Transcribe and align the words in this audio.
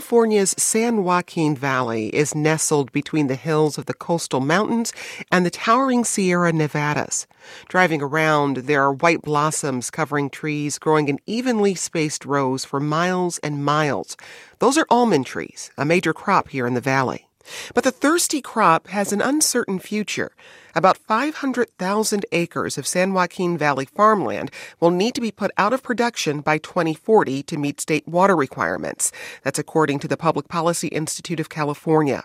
California's 0.00 0.54
San 0.56 1.04
Joaquin 1.04 1.54
Valley 1.54 2.06
is 2.16 2.34
nestled 2.34 2.90
between 2.90 3.26
the 3.26 3.34
hills 3.34 3.76
of 3.76 3.84
the 3.84 3.92
coastal 3.92 4.40
mountains 4.40 4.94
and 5.30 5.44
the 5.44 5.50
towering 5.50 6.06
Sierra 6.06 6.54
Nevadas. 6.54 7.26
Driving 7.68 8.00
around, 8.00 8.56
there 8.56 8.82
are 8.82 8.94
white 8.94 9.20
blossoms 9.20 9.90
covering 9.90 10.30
trees 10.30 10.78
growing 10.78 11.08
in 11.08 11.20
evenly 11.26 11.74
spaced 11.74 12.24
rows 12.24 12.64
for 12.64 12.80
miles 12.80 13.36
and 13.40 13.62
miles. 13.62 14.16
Those 14.58 14.78
are 14.78 14.86
almond 14.88 15.26
trees, 15.26 15.70
a 15.76 15.84
major 15.84 16.14
crop 16.14 16.48
here 16.48 16.66
in 16.66 16.72
the 16.72 16.80
valley. 16.80 17.29
But 17.74 17.84
the 17.84 17.90
thirsty 17.90 18.40
crop 18.40 18.88
has 18.88 19.12
an 19.12 19.20
uncertain 19.20 19.78
future. 19.78 20.32
About 20.74 20.96
500,000 20.96 22.26
acres 22.32 22.78
of 22.78 22.86
San 22.86 23.12
Joaquin 23.12 23.58
Valley 23.58 23.86
farmland 23.86 24.50
will 24.78 24.90
need 24.90 25.14
to 25.16 25.20
be 25.20 25.32
put 25.32 25.50
out 25.58 25.72
of 25.72 25.82
production 25.82 26.40
by 26.40 26.58
2040 26.58 27.42
to 27.42 27.56
meet 27.56 27.80
state 27.80 28.06
water 28.06 28.36
requirements. 28.36 29.10
That's 29.42 29.58
according 29.58 29.98
to 30.00 30.08
the 30.08 30.16
Public 30.16 30.48
Policy 30.48 30.88
Institute 30.88 31.40
of 31.40 31.48
California. 31.48 32.24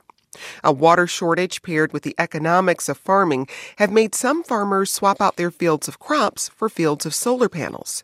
A 0.64 0.72
water 0.72 1.08
shortage 1.08 1.62
paired 1.62 1.94
with 1.94 2.04
the 2.04 2.16
economics 2.18 2.90
of 2.90 2.98
farming 2.98 3.48
have 3.78 3.92
made 3.92 4.16
some 4.16 4.44
farmers 4.44 4.92
swap 4.92 5.22
out 5.22 5.36
their 5.36 5.52
fields 5.52 5.88
of 5.88 6.00
crops 6.00 6.50
for 6.50 6.70
fields 6.70 7.06
of 7.06 7.16
solar 7.16 7.50
panels. 7.50 8.04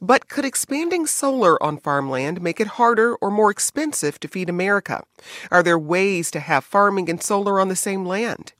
But 0.00 0.28
could 0.28 0.44
expanding 0.44 1.06
solar 1.06 1.62
on 1.62 1.78
farmland 1.78 2.40
make 2.40 2.60
it 2.60 2.78
harder 2.78 3.14
or 3.16 3.30
more 3.30 3.50
expensive 3.50 4.18
to 4.20 4.28
feed 4.28 4.48
America? 4.48 5.02
Are 5.50 5.62
there 5.62 5.78
ways 5.78 6.30
to 6.32 6.40
have 6.40 6.64
farming 6.64 7.08
and 7.08 7.22
solar 7.22 7.60
on 7.60 7.68
the 7.68 7.76
same 7.76 8.04
land? 8.04 8.52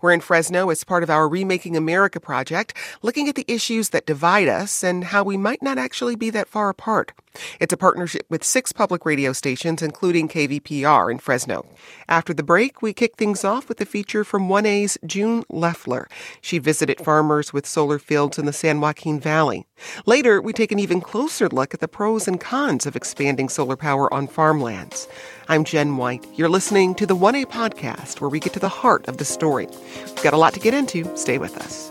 We're 0.00 0.12
in 0.12 0.20
Fresno 0.20 0.70
as 0.70 0.84
part 0.84 1.02
of 1.02 1.10
our 1.10 1.28
Remaking 1.28 1.76
America 1.76 2.20
project, 2.20 2.74
looking 3.02 3.28
at 3.28 3.34
the 3.34 3.44
issues 3.48 3.90
that 3.90 4.06
divide 4.06 4.48
us 4.48 4.82
and 4.82 5.04
how 5.04 5.24
we 5.24 5.36
might 5.36 5.62
not 5.62 5.78
actually 5.78 6.16
be 6.16 6.30
that 6.30 6.48
far 6.48 6.68
apart. 6.68 7.12
It's 7.60 7.72
a 7.72 7.76
partnership 7.76 8.26
with 8.28 8.44
six 8.44 8.72
public 8.72 9.04
radio 9.04 9.32
stations, 9.32 9.82
including 9.82 10.28
KVPR 10.28 11.10
in 11.10 11.18
Fresno. 11.18 11.66
After 12.08 12.32
the 12.32 12.42
break, 12.42 12.82
we 12.82 12.92
kick 12.92 13.16
things 13.16 13.44
off 13.44 13.68
with 13.68 13.80
a 13.80 13.86
feature 13.86 14.24
from 14.24 14.48
1A's 14.48 14.98
June 15.04 15.44
Leffler. 15.48 16.08
She 16.40 16.58
visited 16.58 17.04
farmers 17.04 17.52
with 17.52 17.66
solar 17.66 17.98
fields 17.98 18.38
in 18.38 18.46
the 18.46 18.52
San 18.52 18.80
Joaquin 18.80 19.20
Valley. 19.20 19.66
Later, 20.06 20.40
we 20.40 20.52
take 20.52 20.72
an 20.72 20.78
even 20.78 21.00
closer 21.00 21.48
look 21.48 21.74
at 21.74 21.80
the 21.80 21.88
pros 21.88 22.28
and 22.28 22.40
cons 22.40 22.86
of 22.86 22.96
expanding 22.96 23.48
solar 23.48 23.76
power 23.76 24.12
on 24.12 24.26
farmlands. 24.26 25.08
I'm 25.48 25.64
Jen 25.64 25.96
White. 25.96 26.26
You're 26.34 26.48
listening 26.48 26.94
to 26.96 27.06
the 27.06 27.16
1A 27.16 27.46
podcast, 27.46 28.20
where 28.20 28.30
we 28.30 28.40
get 28.40 28.52
to 28.54 28.60
the 28.60 28.68
heart 28.68 29.06
of 29.08 29.18
the 29.18 29.24
story. 29.24 29.66
We've 29.66 30.22
got 30.22 30.34
a 30.34 30.38
lot 30.38 30.54
to 30.54 30.60
get 30.60 30.74
into. 30.74 31.16
Stay 31.16 31.38
with 31.38 31.56
us. 31.56 31.90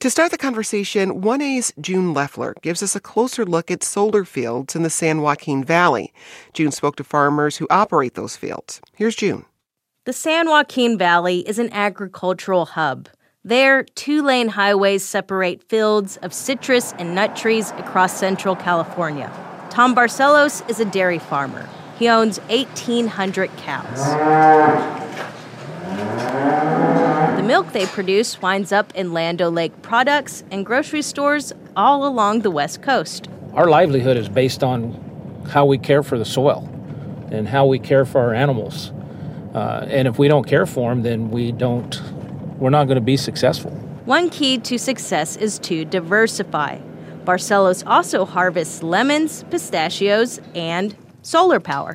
To 0.00 0.10
start 0.10 0.32
the 0.32 0.36
conversation, 0.36 1.22
1A's 1.22 1.72
June 1.80 2.12
Leffler 2.12 2.54
gives 2.60 2.82
us 2.82 2.94
a 2.94 3.00
closer 3.00 3.46
look 3.46 3.70
at 3.70 3.82
solar 3.82 4.26
fields 4.26 4.76
in 4.76 4.82
the 4.82 4.90
San 4.90 5.22
Joaquin 5.22 5.64
Valley. 5.64 6.12
June 6.52 6.72
spoke 6.72 6.96
to 6.96 7.04
farmers 7.04 7.56
who 7.56 7.66
operate 7.70 8.12
those 8.12 8.36
fields. 8.36 8.82
Here's 8.94 9.16
June. 9.16 9.46
The 10.06 10.12
San 10.12 10.50
Joaquin 10.50 10.98
Valley 10.98 11.38
is 11.48 11.58
an 11.58 11.72
agricultural 11.72 12.66
hub. 12.66 13.08
There, 13.42 13.84
two 13.84 14.22
lane 14.22 14.48
highways 14.48 15.02
separate 15.02 15.66
fields 15.70 16.18
of 16.18 16.34
citrus 16.34 16.92
and 16.98 17.14
nut 17.14 17.34
trees 17.34 17.70
across 17.78 18.12
central 18.14 18.54
California. 18.54 19.32
Tom 19.70 19.96
Barcelos 19.96 20.68
is 20.68 20.78
a 20.78 20.84
dairy 20.84 21.18
farmer. 21.18 21.66
He 21.98 22.06
owns 22.06 22.38
1,800 22.50 23.48
cows 23.56 23.98
The 27.38 27.42
milk 27.42 27.72
they 27.72 27.86
produce 27.86 28.42
winds 28.42 28.72
up 28.72 28.94
in 28.94 29.14
Land 29.14 29.40
O' 29.40 29.48
Lake 29.48 29.80
products 29.80 30.44
and 30.50 30.66
grocery 30.66 31.00
stores 31.00 31.54
all 31.74 32.06
along 32.06 32.40
the 32.40 32.50
West 32.50 32.82
Coast. 32.82 33.26
Our 33.54 33.70
livelihood 33.70 34.18
is 34.18 34.28
based 34.28 34.62
on 34.62 35.46
how 35.48 35.64
we 35.64 35.78
care 35.78 36.02
for 36.02 36.18
the 36.18 36.26
soil 36.26 36.68
and 37.30 37.48
how 37.48 37.64
we 37.64 37.78
care 37.78 38.04
for 38.04 38.20
our 38.20 38.34
animals. 38.34 38.92
Uh, 39.54 39.86
and 39.88 40.08
if 40.08 40.18
we 40.18 40.26
don't 40.26 40.46
care 40.46 40.66
for 40.66 40.90
them, 40.90 41.02
then 41.02 41.30
we 41.30 41.52
don't, 41.52 42.02
we're 42.58 42.70
not 42.70 42.84
going 42.84 42.96
to 42.96 43.00
be 43.00 43.16
successful. 43.16 43.70
One 44.04 44.28
key 44.28 44.58
to 44.58 44.78
success 44.78 45.36
is 45.36 45.58
to 45.60 45.84
diversify. 45.84 46.78
Barcelos 47.24 47.82
also 47.86 48.24
harvests 48.24 48.82
lemons, 48.82 49.44
pistachios, 49.50 50.40
and 50.54 50.94
solar 51.22 51.60
power. 51.60 51.94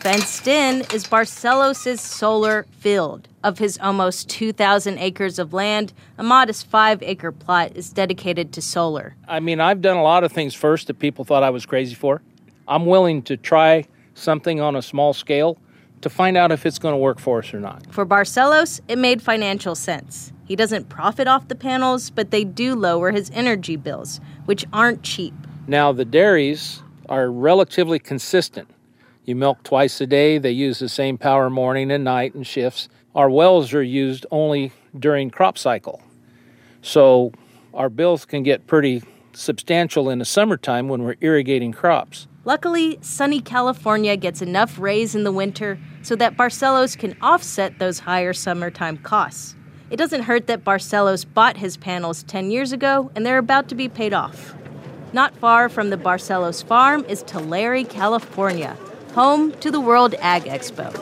Fenced 0.00 0.48
in 0.48 0.80
is 0.94 1.04
Barcelos' 1.04 1.98
solar 1.98 2.64
field. 2.78 3.28
Of 3.44 3.58
his 3.58 3.78
almost 3.78 4.28
2,000 4.30 4.98
acres 4.98 5.38
of 5.38 5.52
land, 5.52 5.92
a 6.18 6.22
modest 6.22 6.66
five 6.66 7.02
acre 7.02 7.30
plot 7.30 7.72
is 7.74 7.90
dedicated 7.90 8.52
to 8.54 8.62
solar. 8.62 9.14
I 9.28 9.40
mean, 9.40 9.60
I've 9.60 9.82
done 9.82 9.98
a 9.98 10.02
lot 10.02 10.24
of 10.24 10.32
things 10.32 10.54
first 10.54 10.86
that 10.86 10.98
people 10.98 11.24
thought 11.24 11.42
I 11.42 11.50
was 11.50 11.66
crazy 11.66 11.94
for. 11.94 12.22
I'm 12.66 12.86
willing 12.86 13.22
to 13.24 13.36
try 13.36 13.84
something 14.14 14.60
on 14.60 14.74
a 14.74 14.82
small 14.82 15.12
scale 15.12 15.58
to 16.00 16.10
find 16.10 16.36
out 16.36 16.52
if 16.52 16.64
it's 16.66 16.78
going 16.78 16.92
to 16.92 16.98
work 16.98 17.18
for 17.18 17.40
us 17.40 17.52
or 17.52 17.60
not. 17.60 17.92
For 17.92 18.06
Barcelos, 18.06 18.80
it 18.88 18.96
made 18.96 19.22
financial 19.22 19.74
sense. 19.74 20.32
He 20.46 20.56
doesn't 20.56 20.88
profit 20.88 21.28
off 21.28 21.48
the 21.48 21.54
panels, 21.54 22.10
but 22.10 22.30
they 22.30 22.44
do 22.44 22.74
lower 22.74 23.12
his 23.12 23.30
energy 23.32 23.76
bills, 23.76 24.20
which 24.46 24.64
aren't 24.72 25.02
cheap. 25.02 25.34
Now, 25.66 25.92
the 25.92 26.04
dairies 26.04 26.82
are 27.08 27.30
relatively 27.30 27.98
consistent. 27.98 28.68
You 29.24 29.36
milk 29.36 29.62
twice 29.62 30.00
a 30.00 30.06
day. 30.06 30.38
They 30.38 30.50
use 30.50 30.78
the 30.78 30.88
same 30.88 31.18
power 31.18 31.50
morning 31.50 31.90
and 31.90 32.02
night 32.02 32.34
and 32.34 32.46
shifts. 32.46 32.88
Our 33.14 33.30
wells 33.30 33.74
are 33.74 33.82
used 33.82 34.26
only 34.30 34.72
during 34.98 35.30
crop 35.30 35.58
cycle. 35.58 36.02
So 36.82 37.32
our 37.74 37.88
bills 37.88 38.24
can 38.24 38.42
get 38.42 38.66
pretty 38.66 39.02
substantial 39.32 40.10
in 40.10 40.18
the 40.18 40.24
summertime 40.24 40.88
when 40.88 41.02
we're 41.04 41.16
irrigating 41.20 41.72
crops. 41.72 42.26
Luckily, 42.46 42.98
sunny 43.02 43.42
California 43.42 44.16
gets 44.16 44.40
enough 44.40 44.78
rays 44.78 45.14
in 45.14 45.24
the 45.24 45.32
winter 45.32 45.78
so 46.00 46.16
that 46.16 46.38
Barcelos 46.38 46.96
can 46.96 47.14
offset 47.20 47.78
those 47.78 47.98
higher 47.98 48.32
summertime 48.32 48.96
costs. 48.96 49.54
It 49.90 49.96
doesn't 49.96 50.22
hurt 50.22 50.46
that 50.46 50.64
Barcelos 50.64 51.26
bought 51.26 51.58
his 51.58 51.76
panels 51.76 52.22
10 52.22 52.50
years 52.50 52.72
ago 52.72 53.10
and 53.14 53.26
they're 53.26 53.36
about 53.36 53.68
to 53.68 53.74
be 53.74 53.90
paid 53.90 54.14
off. 54.14 54.54
Not 55.12 55.36
far 55.36 55.68
from 55.68 55.90
the 55.90 55.98
Barcelos 55.98 56.64
farm 56.64 57.04
is 57.10 57.22
Tulare, 57.24 57.84
California, 57.84 58.74
home 59.14 59.52
to 59.60 59.70
the 59.70 59.80
World 59.80 60.14
Ag 60.20 60.44
Expo. 60.44 60.94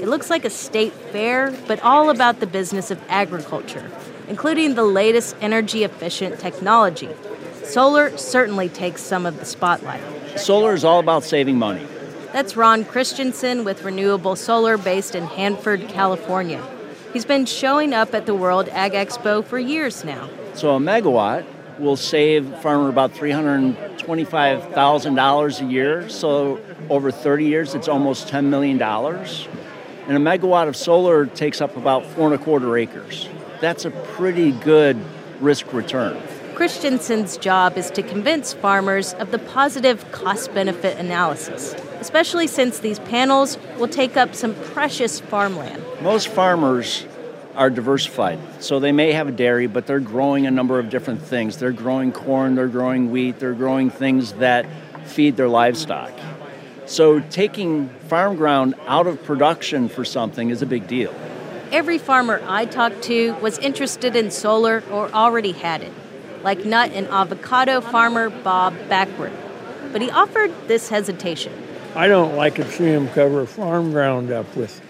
It 0.00 0.08
looks 0.08 0.30
like 0.30 0.46
a 0.46 0.50
state 0.50 0.94
fair, 1.12 1.50
but 1.66 1.82
all 1.82 2.08
about 2.08 2.40
the 2.40 2.46
business 2.46 2.90
of 2.90 3.02
agriculture, 3.08 3.90
including 4.26 4.74
the 4.74 4.84
latest 4.84 5.36
energy 5.42 5.84
efficient 5.84 6.40
technology. 6.40 7.10
Solar 7.62 8.16
certainly 8.16 8.70
takes 8.70 9.02
some 9.02 9.26
of 9.26 9.38
the 9.38 9.44
spotlight. 9.44 10.17
Solar 10.36 10.74
is 10.74 10.84
all 10.84 11.00
about 11.00 11.24
saving 11.24 11.58
money. 11.58 11.86
That's 12.32 12.56
Ron 12.56 12.84
Christensen 12.84 13.64
with 13.64 13.82
Renewable 13.82 14.36
Solar 14.36 14.76
based 14.76 15.14
in 15.14 15.24
Hanford, 15.24 15.88
California. 15.88 16.62
He's 17.12 17.24
been 17.24 17.46
showing 17.46 17.94
up 17.94 18.14
at 18.14 18.26
the 18.26 18.34
World 18.34 18.68
Ag 18.68 18.92
Expo 18.92 19.44
for 19.44 19.58
years 19.58 20.04
now. 20.04 20.28
So 20.54 20.76
a 20.76 20.78
megawatt 20.78 21.44
will 21.78 21.96
save 21.96 22.46
farmer 22.58 22.88
about 22.88 23.14
$325,000 23.14 25.60
a 25.60 25.64
year. 25.64 26.08
So 26.08 26.60
over 26.90 27.10
30 27.10 27.46
years, 27.46 27.74
it's 27.74 27.88
almost 27.88 28.28
$10 28.28 28.44
million. 28.46 28.80
And 28.82 30.16
a 30.16 30.20
megawatt 30.20 30.68
of 30.68 30.76
solar 30.76 31.26
takes 31.26 31.60
up 31.60 31.76
about 31.76 32.04
four 32.04 32.26
and 32.26 32.34
a 32.34 32.38
quarter 32.38 32.76
acres. 32.76 33.28
That's 33.60 33.84
a 33.84 33.90
pretty 33.90 34.52
good 34.52 34.96
risk 35.40 35.72
return. 35.72 36.20
Christensen's 36.58 37.36
job 37.36 37.78
is 37.78 37.88
to 37.92 38.02
convince 38.02 38.52
farmers 38.52 39.14
of 39.14 39.30
the 39.30 39.38
positive 39.38 40.10
cost 40.10 40.52
benefit 40.52 40.98
analysis, 40.98 41.72
especially 42.00 42.48
since 42.48 42.80
these 42.80 42.98
panels 42.98 43.56
will 43.78 43.86
take 43.86 44.16
up 44.16 44.34
some 44.34 44.56
precious 44.56 45.20
farmland. 45.20 45.80
Most 46.02 46.26
farmers 46.26 47.06
are 47.54 47.70
diversified. 47.70 48.40
So 48.58 48.80
they 48.80 48.90
may 48.90 49.12
have 49.12 49.28
a 49.28 49.30
dairy, 49.30 49.68
but 49.68 49.86
they're 49.86 50.00
growing 50.00 50.48
a 50.48 50.50
number 50.50 50.80
of 50.80 50.90
different 50.90 51.22
things. 51.22 51.58
They're 51.58 51.70
growing 51.70 52.10
corn, 52.10 52.56
they're 52.56 52.66
growing 52.66 53.12
wheat, 53.12 53.38
they're 53.38 53.54
growing 53.54 53.88
things 53.88 54.32
that 54.32 54.66
feed 55.04 55.36
their 55.36 55.48
livestock. 55.48 56.10
So 56.86 57.20
taking 57.20 57.88
farm 58.08 58.34
ground 58.34 58.74
out 58.88 59.06
of 59.06 59.22
production 59.22 59.88
for 59.88 60.04
something 60.04 60.50
is 60.50 60.60
a 60.60 60.66
big 60.66 60.88
deal. 60.88 61.14
Every 61.70 61.98
farmer 61.98 62.42
I 62.48 62.64
talked 62.64 63.02
to 63.02 63.34
was 63.34 63.58
interested 63.58 64.16
in 64.16 64.32
solar 64.32 64.82
or 64.90 65.08
already 65.12 65.52
had 65.52 65.82
it, 65.82 65.92
like 66.42 66.64
nut 66.64 66.90
and 66.92 67.06
avocado 67.08 67.80
farmer 67.80 68.30
Bob 68.30 68.74
Backward. 68.88 69.32
But 69.92 70.02
he 70.02 70.10
offered 70.10 70.52
this 70.68 70.88
hesitation. 70.88 71.52
I 71.94 72.08
don't 72.08 72.36
like 72.36 72.56
to 72.56 72.70
see 72.70 72.84
them 72.84 73.08
cover 73.08 73.46
farm 73.46 73.92
ground 73.92 74.30
up 74.30 74.54
with 74.56 74.80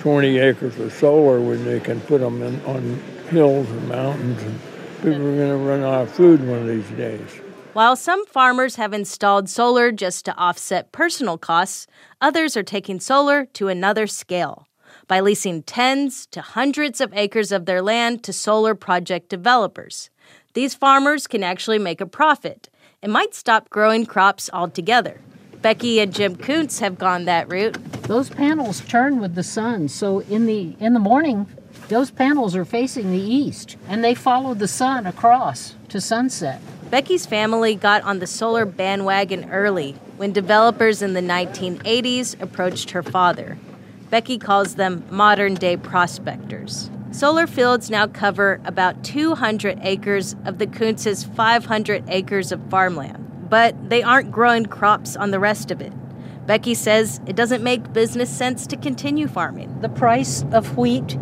20 0.00 0.38
acres 0.38 0.78
of 0.78 0.92
solar 0.92 1.40
when 1.40 1.64
they 1.64 1.80
can 1.80 2.00
put 2.02 2.20
them 2.20 2.42
in, 2.42 2.60
on 2.64 3.00
hills 3.30 3.68
and 3.70 3.88
mountains, 3.88 4.42
and 4.42 4.60
people 4.96 5.26
are 5.26 5.36
going 5.36 5.50
to 5.50 5.56
run 5.56 5.82
out 5.82 6.02
of 6.02 6.10
food 6.10 6.46
one 6.46 6.60
of 6.60 6.66
these 6.66 6.88
days. 6.96 7.40
While 7.74 7.96
some 7.96 8.24
farmers 8.26 8.76
have 8.76 8.92
installed 8.92 9.48
solar 9.48 9.92
just 9.92 10.24
to 10.24 10.36
offset 10.36 10.90
personal 10.90 11.38
costs, 11.38 11.86
others 12.20 12.56
are 12.56 12.62
taking 12.62 12.98
solar 12.98 13.44
to 13.52 13.68
another 13.68 14.06
scale 14.06 14.66
by 15.06 15.20
leasing 15.20 15.62
tens 15.62 16.26
to 16.26 16.40
hundreds 16.40 17.00
of 17.00 17.12
acres 17.14 17.52
of 17.52 17.66
their 17.66 17.82
land 17.82 18.22
to 18.24 18.32
solar 18.32 18.74
project 18.74 19.28
developers. 19.28 20.10
These 20.54 20.74
farmers 20.74 21.26
can 21.26 21.42
actually 21.42 21.78
make 21.78 22.00
a 22.00 22.06
profit 22.06 22.68
and 23.02 23.12
might 23.12 23.34
stop 23.34 23.70
growing 23.70 24.06
crops 24.06 24.48
altogether. 24.52 25.20
Becky 25.60 26.00
and 26.00 26.14
Jim 26.14 26.36
Kuntz 26.36 26.78
have 26.78 26.98
gone 26.98 27.24
that 27.24 27.50
route. 27.50 27.74
Those 28.04 28.30
panels 28.30 28.80
turn 28.80 29.20
with 29.20 29.34
the 29.34 29.42
sun, 29.42 29.88
so 29.88 30.20
in 30.20 30.46
the 30.46 30.76
in 30.80 30.94
the 30.94 31.00
morning, 31.00 31.46
those 31.88 32.10
panels 32.10 32.54
are 32.54 32.64
facing 32.64 33.10
the 33.10 33.18
east, 33.18 33.76
and 33.88 34.02
they 34.02 34.14
follow 34.14 34.54
the 34.54 34.68
sun 34.68 35.06
across 35.06 35.74
to 35.88 36.00
sunset. 36.00 36.60
Becky's 36.90 37.26
family 37.26 37.74
got 37.74 38.02
on 38.02 38.18
the 38.18 38.26
solar 38.26 38.64
bandwagon 38.64 39.50
early 39.50 39.92
when 40.16 40.32
developers 40.32 41.02
in 41.02 41.12
the 41.12 41.20
1980s 41.20 42.40
approached 42.40 42.90
her 42.90 43.02
father. 43.02 43.58
Becky 44.10 44.38
calls 44.38 44.76
them 44.76 45.04
modern 45.10 45.54
day 45.54 45.76
prospectors. 45.76 46.90
Solar 47.10 47.46
fields 47.46 47.88
now 47.88 48.06
cover 48.06 48.60
about 48.66 49.02
200 49.02 49.78
acres 49.82 50.36
of 50.44 50.58
the 50.58 50.66
Kuntz's 50.66 51.24
500 51.24 52.04
acres 52.08 52.52
of 52.52 52.60
farmland, 52.68 53.48
but 53.48 53.88
they 53.88 54.02
aren't 54.02 54.30
growing 54.30 54.66
crops 54.66 55.16
on 55.16 55.30
the 55.30 55.40
rest 55.40 55.70
of 55.70 55.80
it. 55.80 55.94
Becky 56.46 56.74
says 56.74 57.22
it 57.26 57.34
doesn't 57.34 57.62
make 57.62 57.94
business 57.94 58.28
sense 58.28 58.66
to 58.66 58.76
continue 58.76 59.26
farming. 59.26 59.80
The 59.80 59.88
price 59.88 60.44
of 60.52 60.76
wheat 60.76 61.18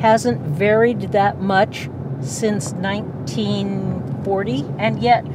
hasn't 0.00 0.40
varied 0.40 1.12
that 1.12 1.42
much 1.42 1.90
since 2.20 2.72
1940, 2.72 4.64
and 4.78 5.02
yet 5.02 5.26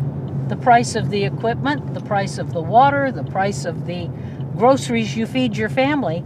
the 0.50 0.56
price 0.56 0.95
of 0.95 1.12
the 1.12 1.24
equipment, 1.24 1.94
the 1.94 2.01
price 2.01 2.40
of 2.40 2.51
the 2.51 2.62
water, 2.62 3.12
the 3.12 3.24
price 3.24 3.63
of 3.63 3.86
the 3.86 4.10
groceries 4.57 5.16
you 5.16 5.28
feed 5.28 5.56
your 5.56 5.69
family 5.69 6.24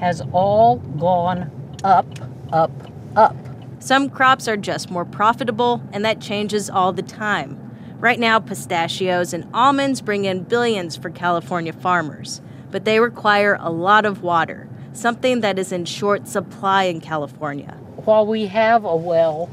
has 0.00 0.20
all 0.32 0.78
gone 0.78 1.50
up, 1.84 2.06
up, 2.52 2.72
up. 3.16 3.36
Some 3.78 4.08
crops 4.08 4.48
are 4.48 4.56
just 4.56 4.90
more 4.90 5.04
profitable, 5.04 5.82
and 5.92 6.04
that 6.04 6.20
changes 6.20 6.70
all 6.70 6.92
the 6.92 7.02
time. 7.02 7.60
Right 7.98 8.18
now, 8.18 8.38
pistachios 8.40 9.32
and 9.32 9.46
almonds 9.52 10.00
bring 10.00 10.24
in 10.24 10.44
billions 10.44 10.96
for 10.96 11.10
California 11.10 11.72
farmers, 11.72 12.40
but 12.70 12.84
they 12.84 12.98
require 13.00 13.58
a 13.60 13.70
lot 13.70 14.04
of 14.04 14.22
water, 14.22 14.68
something 14.92 15.40
that 15.40 15.58
is 15.58 15.70
in 15.70 15.84
short 15.84 16.28
supply 16.28 16.84
in 16.84 17.00
California. 17.00 17.72
While 17.96 18.26
we 18.26 18.46
have 18.46 18.84
a 18.84 18.96
well, 18.96 19.50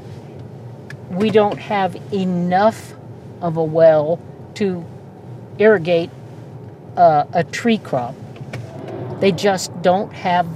we 1.10 1.30
don't 1.30 1.58
have 1.58 1.94
enough 2.12 2.94
of 3.40 3.56
a 3.56 3.64
well 3.64 4.20
to 4.54 4.84
irrigate 5.58 6.10
uh, 6.96 7.24
a 7.32 7.44
tree 7.44 7.78
crop. 7.78 8.14
They 9.20 9.32
just 9.32 9.70
don't 9.82 10.12
have 10.12 10.46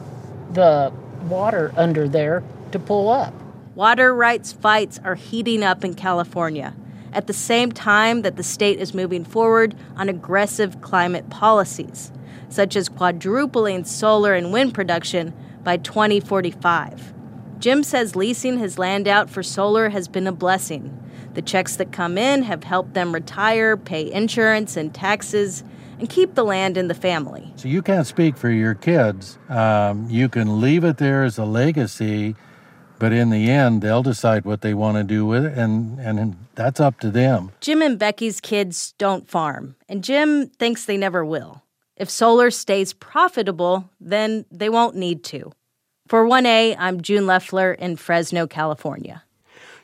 the 0.55 0.93
water 1.29 1.73
under 1.77 2.09
there 2.09 2.43
to 2.73 2.79
pull 2.79 3.09
up. 3.09 3.35
Water 3.75 4.15
rights 4.15 4.53
fights 4.53 4.99
are 5.05 5.15
heating 5.15 5.63
up 5.63 5.85
in 5.85 5.95
California 5.95 6.75
at 7.13 7.27
the 7.27 7.33
same 7.33 7.73
time 7.73 8.23
that 8.23 8.37
the 8.37 8.43
state 8.43 8.79
is 8.79 8.95
moving 8.95 9.25
forward 9.25 9.75
on 9.97 10.09
aggressive 10.09 10.81
climate 10.83 11.29
policies, 11.31 12.13
such 12.51 12.77
as 12.77 12.91
quadrupling 12.91 13.85
solar 13.85 14.35
and 14.35 14.53
wind 14.53 14.75
production 14.75 15.33
by 15.65 15.79
2045. 15.79 17.15
Jim 17.59 17.83
says 17.83 18.15
leasing 18.15 18.59
his 18.59 18.79
land 18.79 19.09
out 19.09 19.31
for 19.31 19.43
solar 19.43 19.89
has 19.89 20.09
been 20.09 20.27
a 20.27 20.33
blessing. 20.33 20.93
The 21.33 21.43
checks 21.43 21.77
that 21.77 21.91
come 21.91 22.19
in 22.19 22.43
have 22.43 22.65
helped 22.65 22.93
them 22.93 23.13
retire, 23.13 23.77
pay 23.79 24.13
insurance 24.13 24.77
and 24.77 24.95
taxes, 24.95 25.65
and 25.99 26.09
keep 26.11 26.35
the 26.35 26.45
land 26.45 26.77
in 26.77 26.89
the 26.89 26.95
family. 26.95 27.51
So 27.57 27.69
you 27.69 27.81
can't 27.81 28.07
speak 28.07 28.37
for 28.37 28.51
your 28.51 28.75
kids. 28.75 29.39
Um, 29.49 30.07
you 30.11 30.29
can 30.29 30.61
leave 30.61 30.85
it 30.85 30.99
there 30.99 31.25
as 31.25 31.39
a 31.39 31.47
legacy, 31.47 32.37
but 32.99 33.13
in 33.13 33.31
the 33.31 33.51
end, 33.51 33.83
they'll 33.83 34.03
decide 34.03 34.45
what 34.45 34.63
they 34.63 34.75
want 34.75 34.97
to 34.97 35.05
do 35.05 35.27
with 35.27 35.45
it, 35.45 35.57
and, 35.57 35.99
and 36.01 36.37
that's 36.55 36.81
up 36.81 36.99
to 37.01 37.11
them. 37.11 37.53
Jim 37.61 37.83
and 37.83 37.99
Becky's 37.99 38.41
kids 38.41 38.95
don't 38.99 39.29
farm, 39.29 39.77
and 39.89 40.03
Jim 40.03 40.49
thinks 40.49 40.85
they 40.85 40.97
never 40.97 41.25
will. 41.25 41.63
If 41.97 42.11
solar 42.11 42.51
stays 42.51 42.93
profitable, 42.93 43.89
then 44.01 44.45
they 44.51 44.69
won't 44.69 44.97
need 44.97 45.25
to. 45.25 45.53
For 46.09 46.25
1A, 46.27 46.77
I'm 46.79 47.01
June 47.01 47.27
Leffler 47.27 47.73
in 47.73 47.97
Fresno, 47.97 48.47
California. 48.47 49.25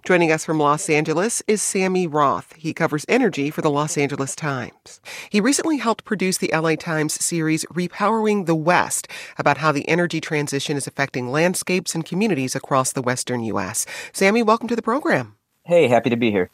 Joining 0.05 0.33
us 0.33 0.45
from 0.45 0.59
Los 0.59 0.91
Angeles 0.91 1.45
is 1.47 1.63
Sammy 1.63 2.09
Roth. 2.09 2.55
He 2.57 2.75
covers 2.75 3.07
energy 3.09 3.53
for 3.53 3.63
the 3.63 3.71
Los 3.71 3.97
Angeles 3.97 4.35
Times. 4.35 5.01
He 5.31 5.41
recently 5.41 5.77
helped 5.77 6.05
produce 6.05 6.39
the 6.39 6.51
LA 6.53 6.75
Times 6.75 7.25
series 7.25 7.65
Repowering 7.67 8.47
the 8.47 8.57
West 8.57 9.07
about 9.39 9.59
how 9.59 9.71
the 9.71 9.89
energy 9.89 10.21
transition 10.21 10.77
is 10.77 10.89
affecting 10.89 11.31
landscapes 11.31 11.95
and 11.95 12.05
communities 12.05 12.57
across 12.57 12.93
the 12.93 13.03
western 13.03 13.45
U.S. 13.45 13.87
Sammy, 14.13 14.43
welcome 14.43 14.67
to 14.67 14.75
the 14.75 14.83
program. 14.83 15.37
Hey, 15.67 15.87
happy 15.87 16.11
to 16.11 16.17
be 16.17 16.33
here. 16.33 16.51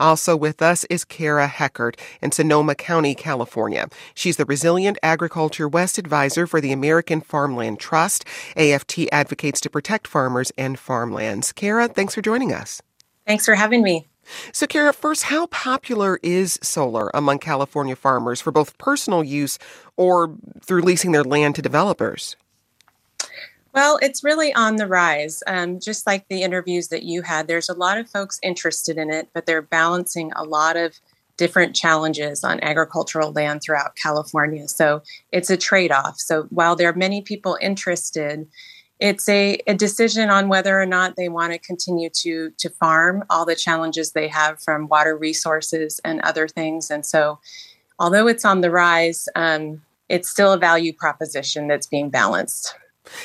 Also 0.00 0.36
with 0.36 0.62
us 0.62 0.84
is 0.84 1.04
Kara 1.04 1.46
Heckert 1.46 1.98
in 2.20 2.32
Sonoma 2.32 2.74
County, 2.74 3.14
California. 3.14 3.88
She's 4.14 4.36
the 4.36 4.44
Resilient 4.44 4.98
Agriculture 5.02 5.68
West 5.68 5.98
Advisor 5.98 6.46
for 6.46 6.60
the 6.60 6.72
American 6.72 7.20
Farmland 7.20 7.78
Trust. 7.78 8.24
AFT 8.56 9.00
advocates 9.12 9.60
to 9.62 9.70
protect 9.70 10.06
farmers 10.06 10.52
and 10.58 10.78
farmlands. 10.78 11.52
Kara, 11.52 11.88
thanks 11.88 12.14
for 12.14 12.22
joining 12.22 12.52
us. 12.52 12.80
Thanks 13.26 13.44
for 13.44 13.54
having 13.54 13.82
me. 13.82 14.08
So, 14.52 14.66
Kara, 14.66 14.92
first, 14.92 15.24
how 15.24 15.46
popular 15.46 16.18
is 16.22 16.58
solar 16.62 17.10
among 17.14 17.38
California 17.38 17.96
farmers 17.96 18.40
for 18.40 18.50
both 18.50 18.76
personal 18.78 19.24
use 19.24 19.58
or 19.96 20.34
through 20.62 20.82
leasing 20.82 21.12
their 21.12 21.24
land 21.24 21.54
to 21.56 21.62
developers? 21.62 22.36
Well, 23.74 23.98
it's 24.00 24.24
really 24.24 24.52
on 24.54 24.76
the 24.76 24.86
rise. 24.86 25.42
Um, 25.46 25.78
just 25.78 26.06
like 26.06 26.26
the 26.28 26.42
interviews 26.42 26.88
that 26.88 27.02
you 27.02 27.22
had, 27.22 27.46
there's 27.46 27.68
a 27.68 27.74
lot 27.74 27.98
of 27.98 28.10
folks 28.10 28.40
interested 28.42 28.96
in 28.96 29.10
it, 29.10 29.28
but 29.34 29.46
they're 29.46 29.62
balancing 29.62 30.32
a 30.34 30.44
lot 30.44 30.76
of 30.76 30.98
different 31.36 31.76
challenges 31.76 32.42
on 32.44 32.62
agricultural 32.62 33.32
land 33.32 33.62
throughout 33.62 33.94
California. 33.94 34.68
So 34.68 35.02
it's 35.32 35.50
a 35.50 35.56
trade 35.56 35.92
off. 35.92 36.18
So 36.18 36.44
while 36.50 36.76
there 36.76 36.90
are 36.90 36.94
many 36.94 37.22
people 37.22 37.56
interested, 37.62 38.46
it's 38.98 39.28
a, 39.28 39.60
a 39.66 39.74
decision 39.74 40.28
on 40.28 40.48
whether 40.48 40.80
or 40.80 40.86
not 40.86 41.14
they 41.16 41.28
want 41.28 41.52
to 41.52 41.58
continue 41.58 42.10
to 42.22 42.50
to 42.58 42.68
farm 42.68 43.24
all 43.30 43.46
the 43.46 43.54
challenges 43.54 44.10
they 44.10 44.26
have 44.26 44.60
from 44.60 44.88
water 44.88 45.16
resources 45.16 46.00
and 46.04 46.20
other 46.22 46.48
things. 46.48 46.90
And 46.90 47.06
so, 47.06 47.38
although 48.00 48.26
it's 48.26 48.44
on 48.44 48.60
the 48.60 48.72
rise, 48.72 49.28
um, 49.36 49.82
it's 50.08 50.28
still 50.28 50.52
a 50.52 50.58
value 50.58 50.92
proposition 50.92 51.68
that's 51.68 51.86
being 51.86 52.10
balanced. 52.10 52.74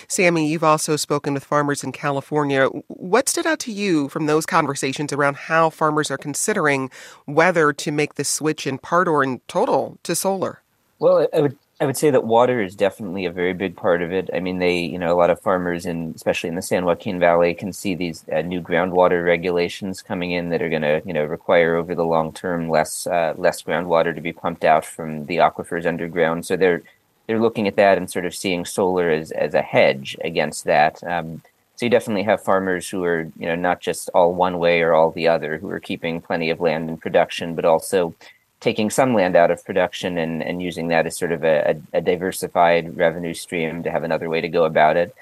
Sammy, 0.08 0.48
you've 0.48 0.64
also 0.64 0.96
spoken 0.96 1.34
with 1.34 1.44
farmers 1.44 1.84
in 1.84 1.92
California. 1.92 2.68
What 2.88 3.30
stood 3.30 3.46
out 3.46 3.60
to 3.60 3.72
you 3.72 4.10
from 4.10 4.26
those 4.26 4.46
conversations 4.46 5.14
around 5.14 5.36
how 5.36 5.70
farmers 5.70 6.12
are 6.12 6.18
considering 6.18 6.90
whether 7.26 7.74
to 7.74 7.92
make 7.92 8.16
the 8.16 8.24
switch 8.24 8.68
in 8.68 8.78
part 8.78 9.08
or 9.08 9.24
in 9.24 9.42
total 9.48 9.98
to 10.04 10.16
solar? 10.16 10.62
Well, 11.00 11.28
I 11.34 11.42
would 11.42 11.58
I 11.84 11.86
would 11.86 11.98
say 11.98 12.12
that 12.12 12.24
water 12.24 12.62
is 12.62 12.76
definitely 12.76 13.26
a 13.26 13.32
very 13.32 13.54
big 13.54 13.76
part 13.76 14.02
of 14.02 14.14
it. 14.14 14.30
I 14.34 14.40
mean, 14.40 14.60
they, 14.60 14.80
you 14.80 14.98
know, 14.98 15.12
a 15.12 15.18
lot 15.18 15.30
of 15.30 15.42
farmers, 15.42 15.86
in, 15.86 16.14
especially 16.16 16.48
in 16.48 16.56
the 16.56 16.62
San 16.62 16.86
Joaquin 16.86 17.20
Valley, 17.20 17.54
can 17.54 17.74
see 17.74 17.94
these 17.94 18.24
uh, 18.32 18.42
new 18.42 18.62
groundwater 18.62 19.26
regulations 19.26 20.02
coming 20.02 20.32
in 20.32 20.48
that 20.50 20.62
are 20.62 20.70
going 20.70 20.84
to, 20.84 21.02
you 21.06 21.12
know, 21.12 21.26
require 21.26 21.76
over 21.76 21.94
the 21.94 22.06
long 22.06 22.32
term 22.32 22.70
less 22.70 23.06
uh, 23.08 23.34
less 23.38 23.64
groundwater 23.64 24.16
to 24.16 24.22
be 24.22 24.32
pumped 24.32 24.64
out 24.64 24.86
from 24.86 25.26
the 25.26 25.38
aquifers 25.38 25.86
underground. 25.86 26.46
So 26.46 26.56
they're 26.56 26.84
they're 27.28 27.40
looking 27.40 27.68
at 27.68 27.76
that 27.78 27.98
and 27.98 28.10
sort 28.10 28.26
of 28.26 28.36
seeing 28.36 28.66
solar 28.66 29.10
as, 29.10 29.32
as 29.32 29.54
a 29.54 29.62
hedge 29.62 30.18
against 30.24 30.66
that. 30.66 31.04
Um, 31.04 31.42
so 31.76 31.86
you 31.86 31.90
definitely 31.90 32.24
have 32.24 32.44
farmers 32.44 32.90
who 32.90 33.04
are, 33.04 33.32
you 33.38 33.48
know, 33.48 33.56
not 33.56 33.80
just 33.80 34.10
all 34.14 34.34
one 34.34 34.60
way 34.60 34.82
or 34.82 34.94
all 34.94 35.12
the 35.12 35.28
other, 35.28 35.58
who 35.58 35.70
are 35.70 35.80
keeping 35.80 36.22
plenty 36.22 36.50
of 36.50 36.60
land 36.60 36.90
in 36.90 36.98
production, 36.98 37.56
but 37.56 37.66
also 37.66 38.14
taking 38.60 38.90
some 38.90 39.14
land 39.14 39.36
out 39.36 39.52
of 39.52 39.66
production 39.66 40.18
and, 40.18 40.42
and 40.42 40.62
using 40.62 40.88
that 40.88 41.06
as 41.06 41.18
sort 41.18 41.32
of 41.32 41.44
a, 41.44 41.82
a 41.92 42.02
diversified 42.02 42.96
revenue 42.96 43.34
stream 43.34 43.84
to 43.84 43.92
have 43.92 44.04
another 44.04 44.30
way 44.30 44.40
to 44.40 44.48
go 44.48 44.66
about 44.66 44.96
it. 44.96 45.14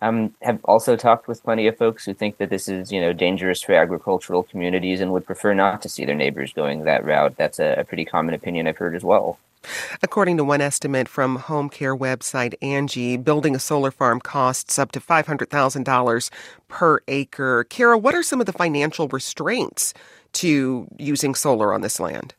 Um, 0.00 0.34
have 0.42 0.60
also 0.64 0.96
talked 0.96 1.28
with 1.28 1.42
plenty 1.42 1.66
of 1.66 1.76
folks 1.76 2.04
who 2.04 2.14
think 2.14 2.38
that 2.38 2.50
this 2.50 2.68
is, 2.68 2.92
you 2.92 3.00
know, 3.00 3.12
dangerous 3.12 3.62
for 3.62 3.74
agricultural 3.74 4.44
communities 4.44 5.00
and 5.00 5.12
would 5.12 5.26
prefer 5.26 5.54
not 5.54 5.82
to 5.82 5.88
see 5.88 6.04
their 6.04 6.14
neighbors 6.14 6.52
going 6.52 6.84
that 6.84 7.04
route. 7.04 7.36
That's 7.36 7.58
a, 7.58 7.74
a 7.78 7.84
pretty 7.84 8.04
common 8.04 8.34
opinion 8.34 8.68
I've 8.68 8.76
heard 8.78 8.94
as 8.94 9.04
well. 9.04 9.38
According 10.02 10.36
to 10.38 10.44
one 10.44 10.60
estimate 10.60 11.08
from 11.08 11.36
home 11.36 11.68
care 11.68 11.96
website 11.96 12.54
Angi, 12.62 13.22
building 13.22 13.54
a 13.54 13.58
solar 13.58 13.90
farm 13.90 14.20
costs 14.20 14.78
up 14.78 14.92
to 14.92 15.00
$500,000 15.00 16.30
per 16.68 17.00
acre. 17.08 17.64
Kara, 17.64 17.98
what 17.98 18.14
are 18.14 18.22
some 18.22 18.40
of 18.40 18.46
the 18.46 18.52
financial 18.52 19.08
restraints 19.08 19.94
to 20.34 20.86
using 20.98 21.34
solar 21.34 21.72
on 21.72 21.80
this 21.80 21.98
land? 21.98 22.34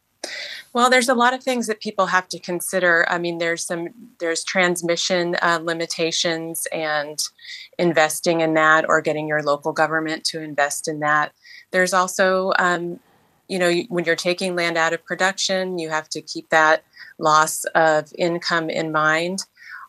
Well, 0.74 0.90
there's 0.90 1.10
a 1.10 1.16
lot 1.16 1.34
of 1.34 1.44
things 1.44 1.68
that 1.68 1.80
people 1.80 2.08
have 2.08 2.28
to 2.30 2.40
consider. 2.40 3.06
I 3.10 3.18
mean, 3.18 3.38
there's 3.40 3.66
some 3.66 3.88
there's 4.20 4.44
transmission 4.44 5.36
uh, 5.42 5.60
limitations 5.62 6.68
and 6.72 7.18
investing 7.78 8.42
in 8.42 8.54
that, 8.54 8.86
or 8.88 9.02
getting 9.02 9.28
your 9.28 9.42
local 9.42 9.74
government 9.74 10.24
to 10.26 10.42
invest 10.42 10.88
in 10.88 11.00
that. 11.00 11.32
There's 11.72 11.94
also, 11.94 12.54
um, 12.60 13.00
you 13.48 13.58
know, 13.58 13.72
when 13.90 14.06
you're 14.06 14.16
taking 14.16 14.56
land 14.56 14.78
out 14.78 14.94
of 14.94 15.04
production, 15.06 15.80
you 15.80 15.90
have 15.90 16.10
to 16.10 16.22
keep 16.22 16.50
that 16.50 16.84
loss 17.20 17.66
of 17.76 18.12
income 18.18 18.70
in 18.70 18.92
mind. 18.92 19.46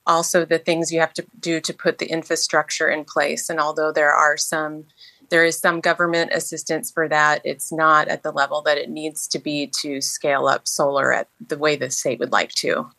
Also, 0.07 0.45
the 0.45 0.59
things 0.59 0.93
you 0.93 1.01
have 1.01 1.15
to 1.15 1.27
do 1.39 1.61
to 1.61 1.73
put 1.73 1.99
the 1.99 2.07
infrastructure 2.07 2.89
in 2.89 3.05
place. 3.05 3.49
And 3.49 3.61
although 3.61 3.93
there 3.93 4.13
are 4.13 4.37
some 4.37 4.87
there 5.31 5.45
is 5.45 5.59
some 5.59 5.81
government 5.81 6.33
assistance 6.35 6.91
for 6.91 7.09
that. 7.09 7.41
It's 7.45 7.73
not 7.73 8.09
at 8.09 8.23
the 8.23 8.33
level 8.33 8.63
that 8.63 8.79
it 8.79 8.91
needs 8.91 9.27
to 9.29 9.39
be 9.39 9.69
to 9.81 10.01
scale 10.01 10.47
up 10.47 10.69
solar 10.69 11.13
at 11.13 11.29
the 11.47 11.57
way 11.57 11.77
the 11.77 11.91
state 11.91 12.19
would 12.19 12.33
like 12.33 12.51
to. 12.55 12.91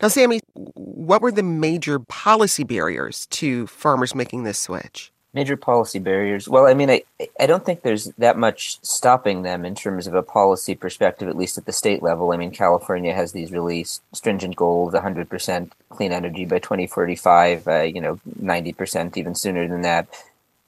Now, 0.00 0.08
Sammy, 0.08 0.40
what 0.54 1.22
were 1.22 1.32
the 1.32 1.42
major 1.42 1.98
policy 1.98 2.64
barriers 2.64 3.26
to 3.26 3.66
farmers 3.66 4.14
making 4.14 4.44
this 4.44 4.58
switch? 4.58 5.12
Major 5.32 5.56
policy 5.56 6.00
barriers. 6.00 6.48
Well, 6.48 6.66
I 6.66 6.74
mean, 6.74 6.90
I, 6.90 7.02
I 7.38 7.46
don't 7.46 7.64
think 7.64 7.82
there's 7.82 8.06
that 8.18 8.36
much 8.36 8.80
stopping 8.82 9.42
them 9.42 9.64
in 9.64 9.76
terms 9.76 10.08
of 10.08 10.14
a 10.14 10.24
policy 10.24 10.74
perspective, 10.74 11.28
at 11.28 11.36
least 11.36 11.56
at 11.56 11.66
the 11.66 11.72
state 11.72 12.02
level. 12.02 12.32
I 12.32 12.36
mean, 12.36 12.50
California 12.50 13.14
has 13.14 13.30
these 13.30 13.52
really 13.52 13.84
stringent 14.12 14.56
goals 14.56 14.92
100% 14.92 15.70
clean 15.88 16.12
energy 16.12 16.46
by 16.46 16.58
2045, 16.58 17.68
uh, 17.68 17.80
you 17.82 18.00
know, 18.00 18.18
90% 18.42 19.16
even 19.16 19.36
sooner 19.36 19.68
than 19.68 19.82
that. 19.82 20.08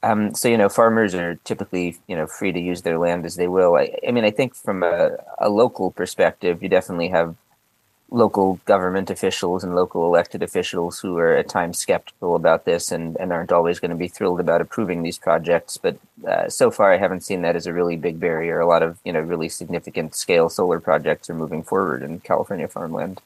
Um, 0.04 0.34
so, 0.34 0.48
you 0.48 0.58
know, 0.58 0.68
farmers 0.68 1.14
are 1.14 1.36
typically, 1.44 1.96
you 2.06 2.14
know, 2.14 2.26
free 2.26 2.52
to 2.52 2.60
use 2.60 2.82
their 2.82 2.98
land 2.98 3.24
as 3.24 3.36
they 3.36 3.48
will. 3.48 3.76
I, 3.76 3.96
I 4.06 4.12
mean, 4.12 4.24
I 4.24 4.30
think 4.30 4.54
from 4.54 4.82
a, 4.82 5.16
a 5.38 5.48
local 5.48 5.90
perspective, 5.90 6.62
you 6.62 6.68
definitely 6.68 7.08
have 7.08 7.36
local 8.12 8.60
government 8.66 9.10
officials 9.10 9.64
and 9.64 9.74
local 9.74 10.06
elected 10.06 10.42
officials 10.42 11.00
who 11.00 11.16
are 11.16 11.34
at 11.34 11.48
times 11.48 11.78
skeptical 11.78 12.36
about 12.36 12.64
this 12.64 12.92
and, 12.92 13.16
and 13.18 13.32
aren't 13.32 13.50
always 13.50 13.80
going 13.80 13.90
to 13.90 13.96
be 13.96 14.06
thrilled 14.06 14.38
about 14.38 14.60
approving 14.60 15.02
these 15.02 15.18
projects. 15.18 15.78
But 15.78 15.96
uh, 16.28 16.48
so 16.48 16.70
far, 16.70 16.92
I 16.92 16.98
haven't 16.98 17.22
seen 17.22 17.42
that 17.42 17.56
as 17.56 17.66
a 17.66 17.72
really 17.72 17.96
big 17.96 18.20
barrier. 18.20 18.60
A 18.60 18.66
lot 18.66 18.82
of 18.82 18.98
you 19.04 19.12
know 19.12 19.20
really 19.20 19.48
significant 19.48 20.14
scale 20.14 20.48
solar 20.48 20.78
projects 20.78 21.30
are 21.30 21.34
moving 21.34 21.62
forward 21.62 22.02
in 22.02 22.20
California 22.20 22.68
farmland. 22.68 23.20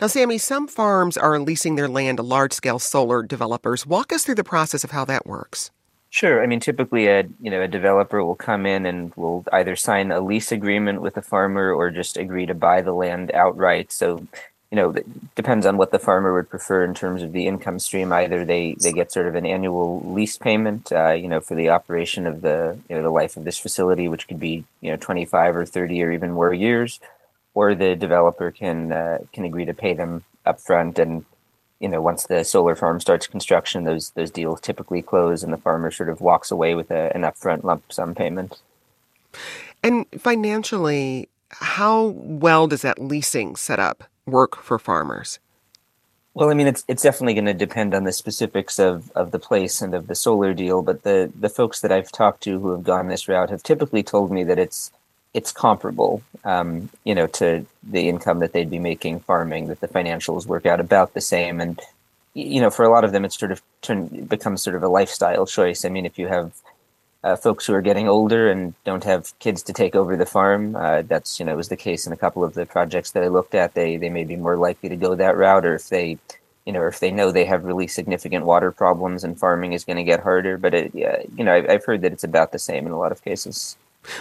Now, 0.00 0.06
Sammy, 0.06 0.38
some 0.38 0.68
farms 0.68 1.16
are 1.16 1.38
leasing 1.38 1.74
their 1.76 1.88
land 1.88 2.18
to 2.18 2.22
large 2.22 2.52
scale 2.52 2.78
solar 2.78 3.22
developers. 3.22 3.86
Walk 3.86 4.12
us 4.12 4.24
through 4.24 4.36
the 4.36 4.44
process 4.44 4.84
of 4.84 4.92
how 4.92 5.04
that 5.06 5.26
works. 5.26 5.70
Sure. 6.14 6.40
I 6.40 6.46
mean, 6.46 6.60
typically 6.60 7.08
a 7.08 7.24
you 7.40 7.50
know 7.50 7.60
a 7.60 7.66
developer 7.66 8.22
will 8.24 8.36
come 8.36 8.66
in 8.66 8.86
and 8.86 9.12
will 9.16 9.44
either 9.52 9.74
sign 9.74 10.12
a 10.12 10.20
lease 10.20 10.52
agreement 10.52 11.02
with 11.02 11.16
a 11.16 11.22
farmer 11.22 11.72
or 11.72 11.90
just 11.90 12.16
agree 12.16 12.46
to 12.46 12.54
buy 12.54 12.82
the 12.82 12.92
land 12.92 13.32
outright. 13.32 13.90
So, 13.90 14.24
you 14.70 14.76
know, 14.76 14.90
it 14.90 15.34
depends 15.34 15.66
on 15.66 15.76
what 15.76 15.90
the 15.90 15.98
farmer 15.98 16.32
would 16.32 16.48
prefer 16.48 16.84
in 16.84 16.94
terms 16.94 17.22
of 17.22 17.32
the 17.32 17.48
income 17.48 17.80
stream. 17.80 18.12
Either 18.12 18.44
they 18.44 18.76
they 18.80 18.92
get 18.92 19.10
sort 19.10 19.26
of 19.26 19.34
an 19.34 19.44
annual 19.44 20.02
lease 20.14 20.38
payment, 20.38 20.92
uh, 20.92 21.10
you 21.10 21.26
know, 21.26 21.40
for 21.40 21.56
the 21.56 21.70
operation 21.70 22.28
of 22.28 22.42
the 22.42 22.78
you 22.88 22.94
know 22.94 23.02
the 23.02 23.10
life 23.10 23.36
of 23.36 23.42
this 23.42 23.58
facility, 23.58 24.06
which 24.06 24.28
could 24.28 24.38
be 24.38 24.64
you 24.80 24.92
know 24.92 24.96
twenty 24.96 25.24
five 25.24 25.56
or 25.56 25.66
thirty 25.66 26.00
or 26.00 26.12
even 26.12 26.30
more 26.30 26.54
years, 26.54 27.00
or 27.54 27.74
the 27.74 27.96
developer 27.96 28.52
can 28.52 28.92
uh, 28.92 29.18
can 29.32 29.44
agree 29.44 29.64
to 29.64 29.74
pay 29.74 29.94
them 29.94 30.22
upfront 30.46 30.96
and 31.00 31.24
you 31.80 31.88
know, 31.88 32.00
once 32.00 32.26
the 32.26 32.44
solar 32.44 32.74
farm 32.74 33.00
starts 33.00 33.26
construction, 33.26 33.84
those 33.84 34.10
those 34.10 34.30
deals 34.30 34.60
typically 34.60 35.02
close, 35.02 35.42
and 35.42 35.52
the 35.52 35.58
farmer 35.58 35.90
sort 35.90 36.08
of 36.08 36.20
walks 36.20 36.50
away 36.50 36.74
with 36.74 36.90
a, 36.90 37.14
an 37.14 37.22
upfront 37.22 37.64
lump 37.64 37.92
sum 37.92 38.14
payment. 38.14 38.60
And 39.82 40.06
financially, 40.18 41.28
how 41.50 42.06
well 42.06 42.66
does 42.66 42.82
that 42.82 42.98
leasing 42.98 43.56
setup 43.56 44.04
work 44.26 44.56
for 44.56 44.78
farmers? 44.78 45.38
Well, 46.34 46.50
I 46.50 46.54
mean, 46.54 46.66
it's 46.66 46.84
it's 46.88 47.02
definitely 47.02 47.34
going 47.34 47.44
to 47.46 47.54
depend 47.54 47.94
on 47.94 48.04
the 48.04 48.12
specifics 48.12 48.80
of, 48.80 49.10
of 49.12 49.30
the 49.30 49.38
place 49.38 49.80
and 49.80 49.94
of 49.94 50.08
the 50.08 50.16
solar 50.16 50.52
deal. 50.52 50.82
But 50.82 51.02
the 51.02 51.32
the 51.38 51.48
folks 51.48 51.80
that 51.80 51.92
I've 51.92 52.10
talked 52.10 52.42
to 52.44 52.58
who 52.58 52.70
have 52.72 52.82
gone 52.82 53.08
this 53.08 53.28
route 53.28 53.50
have 53.50 53.62
typically 53.62 54.02
told 54.02 54.32
me 54.32 54.42
that 54.44 54.58
it's 54.58 54.90
it's 55.34 55.52
comparable, 55.52 56.22
um, 56.44 56.88
you 57.04 57.14
know, 57.14 57.26
to 57.26 57.66
the 57.82 58.08
income 58.08 58.38
that 58.38 58.52
they'd 58.52 58.70
be 58.70 58.78
making 58.78 59.20
farming. 59.20 59.66
That 59.66 59.80
the 59.80 59.88
financials 59.88 60.46
work 60.46 60.64
out 60.64 60.80
about 60.80 61.14
the 61.14 61.20
same, 61.20 61.60
and 61.60 61.80
you 62.34 62.60
know, 62.60 62.70
for 62.70 62.84
a 62.84 62.90
lot 62.90 63.04
of 63.04 63.12
them, 63.12 63.24
it's 63.24 63.38
sort 63.38 63.52
of 63.52 63.60
turn 63.82 64.06
becomes 64.26 64.62
sort 64.62 64.76
of 64.76 64.82
a 64.82 64.88
lifestyle 64.88 65.46
choice. 65.46 65.84
I 65.84 65.88
mean, 65.88 66.06
if 66.06 66.18
you 66.18 66.28
have 66.28 66.52
uh, 67.24 67.36
folks 67.36 67.66
who 67.66 67.74
are 67.74 67.82
getting 67.82 68.08
older 68.08 68.48
and 68.50 68.74
don't 68.84 69.04
have 69.04 69.36
kids 69.40 69.62
to 69.64 69.72
take 69.72 69.96
over 69.96 70.16
the 70.16 70.26
farm, 70.26 70.76
uh, 70.76 71.02
that's 71.02 71.38
you 71.40 71.46
know 71.46 71.56
was 71.56 71.68
the 71.68 71.76
case 71.76 72.06
in 72.06 72.12
a 72.12 72.16
couple 72.16 72.44
of 72.44 72.54
the 72.54 72.66
projects 72.66 73.10
that 73.12 73.24
I 73.24 73.28
looked 73.28 73.54
at. 73.54 73.74
They 73.74 73.96
they 73.96 74.10
may 74.10 74.24
be 74.24 74.36
more 74.36 74.56
likely 74.56 74.88
to 74.88 74.96
go 74.96 75.14
that 75.16 75.36
route, 75.36 75.66
or 75.66 75.74
if 75.74 75.88
they 75.88 76.18
you 76.64 76.72
know, 76.72 76.86
if 76.86 77.00
they 77.00 77.10
know 77.10 77.30
they 77.30 77.44
have 77.44 77.64
really 77.64 77.86
significant 77.86 78.46
water 78.46 78.72
problems 78.72 79.22
and 79.22 79.38
farming 79.38 79.74
is 79.74 79.84
going 79.84 79.98
to 79.98 80.04
get 80.04 80.20
harder. 80.20 80.56
But 80.56 80.74
it, 80.74 80.94
yeah, 80.94 81.22
you 81.36 81.44
know, 81.44 81.54
I've, 81.54 81.68
I've 81.68 81.84
heard 81.84 82.02
that 82.02 82.12
it's 82.12 82.24
about 82.24 82.52
the 82.52 82.58
same 82.58 82.86
in 82.86 82.92
a 82.92 82.98
lot 82.98 83.12
of 83.12 83.22
cases. 83.22 83.76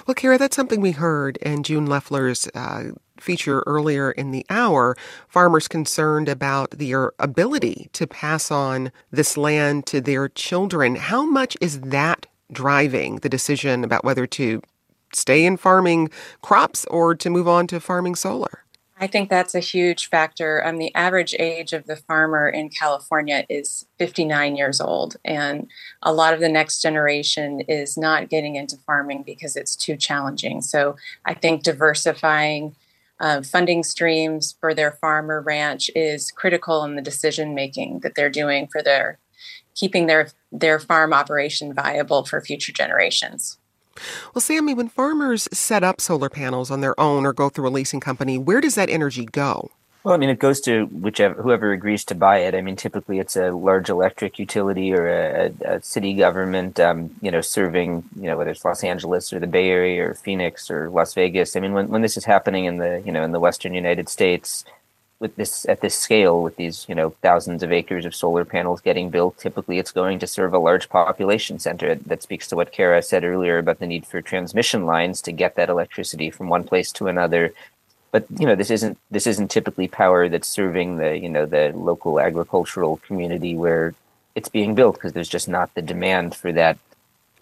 Well, 0.07 0.15
Kara, 0.15 0.37
that's 0.37 0.55
something 0.55 0.81
we 0.81 0.91
heard 0.91 1.37
in 1.37 1.63
June 1.63 1.87
Leffler's 1.87 2.47
uh, 2.55 2.91
feature 3.19 3.63
earlier 3.65 4.11
in 4.11 4.31
the 4.31 4.45
hour. 4.49 4.95
Farmers 5.27 5.67
concerned 5.67 6.29
about 6.29 6.71
their 6.71 7.13
ability 7.19 7.89
to 7.93 8.07
pass 8.07 8.51
on 8.51 8.91
this 9.11 9.37
land 9.37 9.85
to 9.87 10.01
their 10.01 10.29
children. 10.29 10.95
How 10.95 11.25
much 11.25 11.57
is 11.61 11.81
that 11.81 12.25
driving 12.51 13.17
the 13.17 13.29
decision 13.29 13.83
about 13.83 14.03
whether 14.03 14.27
to 14.27 14.61
stay 15.13 15.45
in 15.45 15.57
farming 15.57 16.09
crops 16.41 16.85
or 16.85 17.15
to 17.15 17.29
move 17.29 17.47
on 17.47 17.67
to 17.67 17.79
farming 17.79 18.15
solar? 18.15 18.62
I 19.03 19.07
think 19.07 19.29
that's 19.29 19.53
a 19.53 19.60
huge 19.60 20.07
factor. 20.07 20.65
Um, 20.65 20.77
the 20.77 20.95
average 20.95 21.36
age 21.38 21.74
of 21.74 21.88
the 21.88 21.98
farmer 21.98 22.48
in 22.48 22.69
California 22.69 23.45
is 23.50 23.86
59 24.00 24.55
years 24.55 24.79
old, 24.79 25.17
and 25.25 25.67
a 26.01 26.13
lot 26.13 26.33
of 26.33 26.39
the 26.39 26.48
next 26.48 26.81
generation 26.81 27.60
is 27.67 27.98
not 27.98 28.29
getting 28.29 28.55
into 28.55 28.77
farming 28.86 29.24
because 29.24 29.57
it's 29.57 29.75
too 29.75 29.98
challenging. 29.98 30.62
So 30.62 30.95
I 31.25 31.33
think 31.33 31.63
diversifying 31.63 32.77
uh, 33.19 33.41
funding 33.41 33.83
streams 33.83 34.55
for 34.62 34.74
their 34.74 34.93
farm 34.93 35.29
or 35.29 35.41
ranch 35.41 35.91
is 35.93 36.31
critical 36.31 36.86
in 36.86 36.95
the 36.95 37.01
decision 37.01 37.53
making 37.53 38.00
that 38.03 38.15
they're 38.15 38.29
doing 38.29 38.67
for 38.67 38.81
their 38.81 39.19
keeping 39.75 40.07
their 40.07 40.29
their 40.53 40.79
farm 40.79 41.12
operation 41.12 41.74
viable 41.74 42.24
for 42.24 42.39
future 42.39 42.72
generations. 42.72 43.57
Well, 44.33 44.41
Sammy, 44.41 44.73
when 44.73 44.89
farmers 44.89 45.47
set 45.51 45.83
up 45.83 46.01
solar 46.01 46.29
panels 46.29 46.71
on 46.71 46.81
their 46.81 47.00
own 47.00 47.25
or 47.25 47.33
go 47.33 47.50
through 47.50 47.67
a 47.67 47.69
leasing 47.69 48.00
company, 48.00 48.38
where 48.38 48.62
does 48.62 48.75
that 48.75 48.89
energy 48.89 49.25
go? 49.25 49.71
Well, 50.03 50.13
I 50.13 50.17
mean, 50.17 50.29
it 50.29 50.39
goes 50.39 50.59
to 50.62 50.88
whichever 50.88 51.41
whoever 51.41 51.71
agrees 51.71 52.03
to 52.05 52.15
buy 52.15 52.39
it. 52.39 52.53
I 52.55 52.62
mean, 52.62 52.75
typically 52.75 53.19
it's 53.19 53.38
a 53.38 53.51
large 53.51 53.89
electric 53.89 54.38
utility 54.38 54.93
or 54.93 55.07
a, 55.07 55.53
a 55.63 55.81
city 55.81 56.13
government, 56.13 56.77
um, 56.77 57.15
you 57.21 57.31
know, 57.31 57.39
serving, 57.39 58.03
you 58.17 58.23
know, 58.23 58.38
whether 58.38 58.51
it's 58.51 58.65
Los 58.65 58.83
Angeles 58.83 59.31
or 59.31 59.39
the 59.39 59.47
Bay 59.47 59.69
Area 59.69 60.09
or 60.09 60.13
Phoenix 60.13 60.69
or 60.69 60.89
Las 60.89 61.13
Vegas. 61.13 61.55
I 61.55 61.62
mean, 61.62 61.71
when 61.71 61.88
when 61.88 62.01
this 62.01 62.17
is 62.17 62.25
happening 62.25 62.65
in 62.65 62.77
the 62.77 63.01
you 63.05 63.13
know 63.13 63.23
in 63.23 63.31
the 63.31 63.39
Western 63.39 63.73
United 63.73 64.09
States, 64.09 64.65
with 65.24 65.38
this 65.38 65.65
at 65.70 65.80
this 65.80 65.98
scale 65.98 66.44
with 66.44 66.58
these 66.58 66.86
you 66.89 66.94
know 66.94 67.12
thousands 67.22 67.63
of 67.63 67.72
acres 67.72 68.06
of 68.06 68.13
solar 68.13 68.44
panels 68.44 68.82
getting 68.82 69.10
built 69.10 69.38
typically 69.38 69.80
it's 69.80 70.00
going 70.01 70.20
to 70.20 70.27
serve 70.27 70.53
a 70.53 70.60
large 70.60 70.89
population 70.89 71.58
center. 71.58 71.96
That 71.96 72.22
speaks 72.22 72.46
to 72.50 72.58
what 72.58 72.74
kara 72.74 73.01
said 73.01 73.24
earlier 73.24 73.58
about 73.58 73.80
the 73.80 73.88
need 73.88 74.06
for 74.06 74.22
transmission 74.22 74.86
lines 74.86 75.22
to 75.22 75.32
get 75.32 75.56
that 75.56 75.70
electricity 75.70 76.30
from 76.30 76.50
one 76.50 76.65
place 76.65 76.92
to 76.94 77.08
another. 77.08 77.53
But 78.12 78.25
you 78.38 78.46
know 78.46 78.53
this 78.53 78.70
isn't 78.70 78.98
this 79.10 79.25
isn't 79.25 79.50
typically 79.50 79.88
power 79.88 80.27
that's 80.27 80.50
serving 80.60 80.98
the 80.98 81.18
you 81.18 81.30
know 81.30 81.46
the 81.46 81.72
local 81.74 82.20
agricultural 82.20 82.98
community 83.08 83.56
where 83.56 83.96
it's 84.36 84.50
being 84.50 84.75
built 84.75 84.96
because 84.96 85.13
there's 85.13 85.36
just 85.38 85.48
not 85.48 85.74
the 85.74 85.82
demand 85.82 86.36
for 86.36 86.51
that 86.51 86.77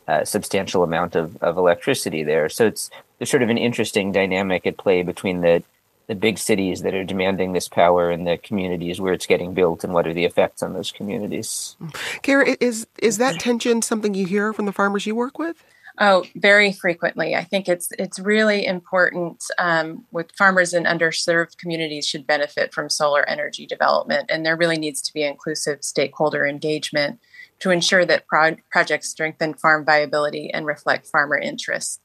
uh, 0.08 0.24
substantial 0.24 0.84
amount 0.84 1.16
of, 1.16 1.36
of 1.42 1.58
electricity 1.58 2.22
there. 2.24 2.48
So 2.48 2.68
it's 2.68 2.92
there's 3.18 3.32
sort 3.32 3.42
of 3.42 3.50
an 3.50 3.58
interesting 3.58 4.12
dynamic 4.12 4.68
at 4.68 4.78
play 4.78 5.02
between 5.02 5.42
the 5.42 5.64
the 6.12 6.16
big 6.16 6.38
cities 6.38 6.82
that 6.82 6.94
are 6.94 7.06
demanding 7.06 7.54
this 7.54 7.70
power 7.70 8.12
and 8.12 8.28
the 8.28 8.38
communities 8.38 9.00
where 9.00 9.14
it's 9.14 9.26
getting 9.26 9.54
built 9.54 9.86
and 9.86 9.94
what 9.94 10.06
are 10.06 10.14
the 10.14 10.26
effects 10.26 10.62
on 10.62 10.74
those 10.74 10.92
communities. 10.92 11.78
Kara, 12.22 12.58
is 12.60 12.86
is 13.00 13.18
that 13.20 13.40
tension 13.40 13.82
something 13.82 14.14
you 14.14 14.26
hear 14.26 14.52
from 14.52 14.66
the 14.66 14.74
farmers 14.74 15.06
you 15.06 15.16
work 15.16 15.40
with? 15.40 15.64
Oh, 16.00 16.26
very 16.36 16.74
frequently. 16.74 17.34
I 17.34 17.46
think 17.46 17.70
it's 17.70 17.94
it's 17.98 18.20
really 18.20 18.66
important 18.66 19.42
um, 19.58 20.04
with 20.12 20.34
farmers 20.38 20.74
in 20.74 20.84
underserved 20.84 21.58
communities 21.58 22.06
should 22.06 22.28
benefit 22.28 22.74
from 22.74 22.90
solar 22.90 23.24
energy 23.30 23.66
development, 23.66 24.30
and 24.30 24.46
there 24.46 24.58
really 24.58 24.78
needs 24.78 25.02
to 25.04 25.14
be 25.14 25.24
inclusive 25.24 25.82
stakeholder 25.82 26.46
engagement 26.46 27.22
to 27.60 27.70
ensure 27.70 28.06
that 28.06 28.28
pro- 28.28 28.58
projects 28.70 29.08
strengthen 29.08 29.54
farm 29.54 29.86
viability 29.86 30.52
and 30.54 30.66
reflect 30.66 31.08
farmer 31.08 31.38
interests. 31.38 32.02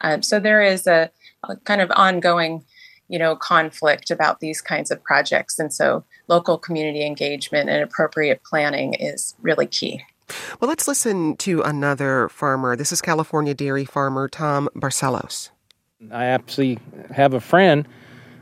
Um, 0.00 0.22
so 0.22 0.38
there 0.38 0.62
is 0.62 0.86
a, 0.86 1.10
a 1.42 1.56
kind 1.56 1.80
of 1.80 1.90
ongoing 1.90 2.64
you 3.08 3.18
know 3.18 3.34
conflict 3.36 4.10
about 4.10 4.40
these 4.40 4.60
kinds 4.60 4.90
of 4.90 5.02
projects. 5.02 5.58
And 5.58 5.72
so 5.72 6.04
local 6.28 6.58
community 6.58 7.04
engagement 7.04 7.68
and 7.68 7.82
appropriate 7.82 8.42
planning 8.44 8.94
is 8.94 9.34
really 9.40 9.66
key. 9.66 10.02
Well 10.60 10.68
let's 10.68 10.86
listen 10.86 11.36
to 11.38 11.62
another 11.62 12.28
farmer. 12.28 12.76
This 12.76 12.92
is 12.92 13.00
california 13.00 13.54
dairy 13.54 13.84
farmer 13.84 14.28
tom 14.28 14.68
barcelos. 14.74 15.50
I 16.12 16.26
actually 16.26 16.78
have 17.10 17.34
a 17.34 17.40
friend 17.40 17.88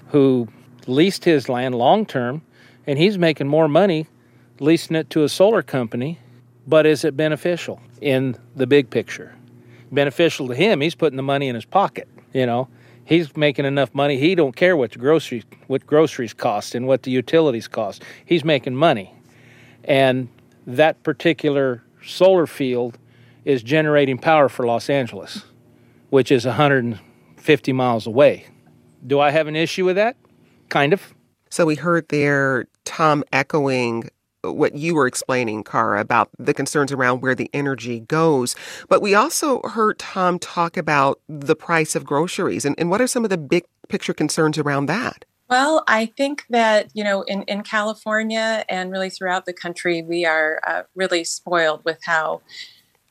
who 0.08 0.48
leased 0.86 1.24
his 1.24 1.48
land 1.48 1.74
long 1.74 2.04
term 2.04 2.42
and 2.86 2.98
he's 2.98 3.18
making 3.18 3.48
more 3.48 3.68
money 3.68 4.06
leasing 4.58 4.96
it 4.96 5.10
to 5.10 5.22
a 5.22 5.28
solar 5.28 5.62
company. 5.62 6.18
But 6.66 6.86
is 6.86 7.04
it 7.04 7.16
beneficial 7.16 7.80
in 8.00 8.36
the 8.56 8.66
big 8.66 8.90
picture? 8.90 9.34
Beneficial 9.92 10.48
to 10.48 10.54
him 10.54 10.80
he's 10.80 10.96
putting 10.96 11.16
the 11.16 11.22
money 11.22 11.46
in 11.46 11.54
his 11.54 11.64
pocket 11.64 12.08
you 12.32 12.44
know 12.44 12.68
he's 13.06 13.34
making 13.36 13.64
enough 13.64 13.94
money. 13.94 14.18
He 14.18 14.34
don't 14.34 14.54
care 14.54 14.76
what 14.76 14.92
the 14.92 14.98
groceries 14.98 15.44
what 15.68 15.86
groceries 15.86 16.34
cost 16.34 16.74
and 16.74 16.86
what 16.86 17.04
the 17.04 17.10
utilities 17.10 17.66
cost. 17.66 18.02
He's 18.26 18.44
making 18.44 18.76
money, 18.76 19.14
and 19.84 20.28
that 20.66 21.02
particular 21.02 21.82
solar 22.04 22.46
field 22.46 22.98
is 23.46 23.62
generating 23.62 24.18
power 24.18 24.48
for 24.48 24.66
Los 24.66 24.90
Angeles, 24.90 25.44
which 26.10 26.30
is 26.30 26.44
150 26.44 27.72
miles 27.72 28.06
away. 28.06 28.46
Do 29.06 29.20
I 29.20 29.30
have 29.30 29.46
an 29.46 29.56
issue 29.56 29.84
with 29.84 29.96
that? 29.96 30.16
Kind 30.68 30.92
of. 30.92 31.14
So 31.48 31.64
we 31.64 31.76
heard 31.76 32.08
there 32.08 32.66
Tom 32.84 33.22
echoing 33.32 34.10
what 34.52 34.74
you 34.74 34.94
were 34.94 35.06
explaining, 35.06 35.64
Kara, 35.64 36.00
about 36.00 36.30
the 36.38 36.54
concerns 36.54 36.92
around 36.92 37.22
where 37.22 37.34
the 37.34 37.50
energy 37.52 38.00
goes. 38.00 38.54
But 38.88 39.02
we 39.02 39.14
also 39.14 39.60
heard 39.62 39.98
Tom 39.98 40.38
talk 40.38 40.76
about 40.76 41.20
the 41.28 41.56
price 41.56 41.94
of 41.94 42.04
groceries. 42.04 42.64
And, 42.64 42.74
and 42.78 42.90
what 42.90 43.00
are 43.00 43.06
some 43.06 43.24
of 43.24 43.30
the 43.30 43.38
big 43.38 43.64
picture 43.88 44.14
concerns 44.14 44.58
around 44.58 44.86
that? 44.86 45.24
Well, 45.48 45.84
I 45.86 46.06
think 46.06 46.44
that, 46.50 46.90
you 46.92 47.04
know, 47.04 47.22
in, 47.22 47.42
in 47.42 47.62
California 47.62 48.64
and 48.68 48.90
really 48.90 49.10
throughout 49.10 49.46
the 49.46 49.52
country, 49.52 50.02
we 50.02 50.26
are 50.26 50.60
uh, 50.66 50.82
really 50.94 51.22
spoiled 51.24 51.84
with 51.84 51.98
how 52.04 52.42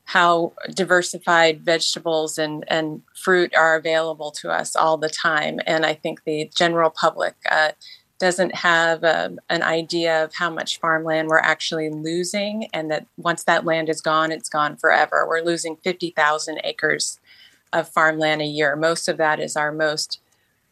how 0.06 0.52
diversified 0.72 1.64
vegetables 1.64 2.38
and, 2.38 2.64
and 2.68 3.02
fruit 3.24 3.52
are 3.56 3.74
available 3.74 4.30
to 4.30 4.50
us 4.50 4.76
all 4.76 4.96
the 4.96 5.08
time. 5.08 5.58
And 5.66 5.84
I 5.84 5.94
think 5.94 6.22
the 6.22 6.48
general 6.56 6.90
public 6.90 7.34
uh, 7.50 7.72
doesn't 8.18 8.54
have 8.54 9.02
a, 9.04 9.26
um, 9.26 9.38
an 9.50 9.62
idea 9.62 10.24
of 10.24 10.34
how 10.34 10.50
much 10.50 10.80
farmland 10.80 11.28
we're 11.28 11.38
actually 11.38 11.90
losing, 11.90 12.68
and 12.72 12.90
that 12.90 13.06
once 13.16 13.44
that 13.44 13.64
land 13.64 13.88
is 13.88 14.00
gone, 14.00 14.32
it's 14.32 14.48
gone 14.48 14.76
forever. 14.76 15.26
We're 15.28 15.42
losing 15.42 15.76
50,000 15.76 16.60
acres 16.64 17.20
of 17.72 17.88
farmland 17.88 18.40
a 18.42 18.46
year. 18.46 18.74
Most 18.76 19.08
of 19.08 19.18
that 19.18 19.40
is 19.40 19.56
our 19.56 19.72
most 19.72 20.20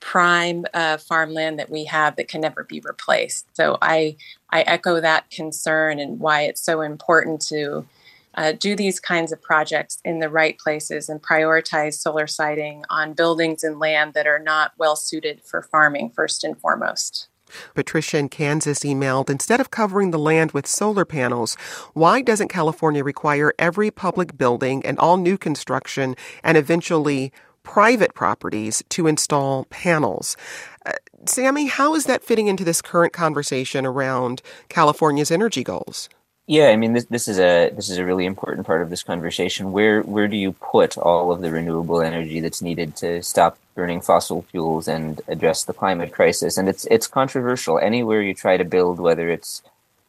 prime 0.01 0.67
uh, 0.75 0.99
farmland 0.99 1.59
that 1.59 1.71
we 1.71 1.85
have 1.85 2.17
that 2.17 2.29
can 2.29 2.41
never 2.41 2.65
be 2.65 2.81
replaced. 2.81 3.47
So 3.57 3.79
I 3.81 4.17
I 4.51 4.61
echo 4.63 5.01
that 5.01 5.31
concern 5.31 5.99
and 5.99 6.21
why 6.21 6.43
it's 6.43 6.61
so 6.61 6.83
important 6.83 7.41
to 7.49 7.87
uh, 8.35 8.53
do 8.53 8.77
these 8.77 9.01
kinds 9.01 9.33
of 9.33 9.41
projects 9.41 9.99
in 10.05 10.19
the 10.19 10.29
right 10.29 10.59
places 10.59 11.09
and 11.09 11.23
prioritize 11.23 11.95
solar 11.95 12.27
siting 12.27 12.85
on 12.91 13.15
buildings 13.15 13.65
and 13.65 13.79
land 13.79 14.13
that 14.15 14.27
are 14.27 14.39
not 14.39 14.73
well 14.77 14.97
suited 14.97 15.41
for 15.43 15.63
farming 15.63 16.11
first 16.11 16.45
and 16.45 16.59
foremost. 16.59 17.29
Patricia 17.75 18.19
in 18.19 18.29
Kansas 18.29 18.81
emailed 18.81 19.31
Instead 19.31 19.61
of 19.61 19.71
covering 19.71 20.11
the 20.11 20.19
land 20.19 20.53
with 20.53 20.67
solar 20.67 21.05
panels, 21.05 21.57
why 21.93 22.23
doesn't 22.23 22.49
California 22.49 23.05
require 23.05 23.53
every 23.59 23.91
public 23.91 24.37
building 24.39 24.85
and 24.85 24.99
all 24.99 25.17
new 25.17 25.37
construction 25.37 26.17
and 26.43 26.57
eventually 26.57 27.33
private 27.63 28.15
properties 28.15 28.83
to 28.91 29.07
install 29.07 29.65
panels? 29.67 30.37
Uh, 30.87 30.93
Sammy, 31.27 31.67
how 31.67 31.95
is 31.95 32.05
that 32.05 32.23
fitting 32.23 32.47
into 32.47 32.65
this 32.65 32.83
current 32.83 33.13
conversation 33.13 33.87
around 33.87 34.43
California's 34.69 35.31
energy 35.31 35.65
goals? 35.65 36.09
Yeah, 36.47 36.69
I 36.69 36.77
mean 36.77 36.93
this 36.93 37.07
this 37.07 37.27
is 37.27 37.39
a 37.39 37.71
this 37.71 37.89
is 37.89 37.97
a 37.97 38.05
really 38.05 38.27
important 38.27 38.67
part 38.67 38.83
of 38.83 38.91
this 38.91 39.03
conversation. 39.03 39.73
Where 39.73 40.03
where 40.03 40.29
do 40.29 40.37
you 40.37 40.53
put 40.53 40.99
all 40.99 41.33
of 41.33 41.41
the 41.41 41.51
renewable 41.51 42.03
energy 42.03 42.41
that's 42.41 42.61
needed 42.61 42.97
to 42.97 43.23
stop 43.23 43.57
burning 43.75 44.03
fossil 44.03 44.43
fuels 44.43 44.87
and 44.87 45.23
address 45.27 45.65
the 45.65 45.73
climate 45.73 46.13
crisis? 46.13 46.59
And 46.59 46.69
it's 46.69 46.85
it's 46.91 47.07
controversial. 47.07 47.79
Anywhere 47.79 48.21
you 48.21 48.35
try 48.35 48.59
to 48.59 48.65
build, 48.65 49.01
whether 49.01 49.31
it's 49.31 49.63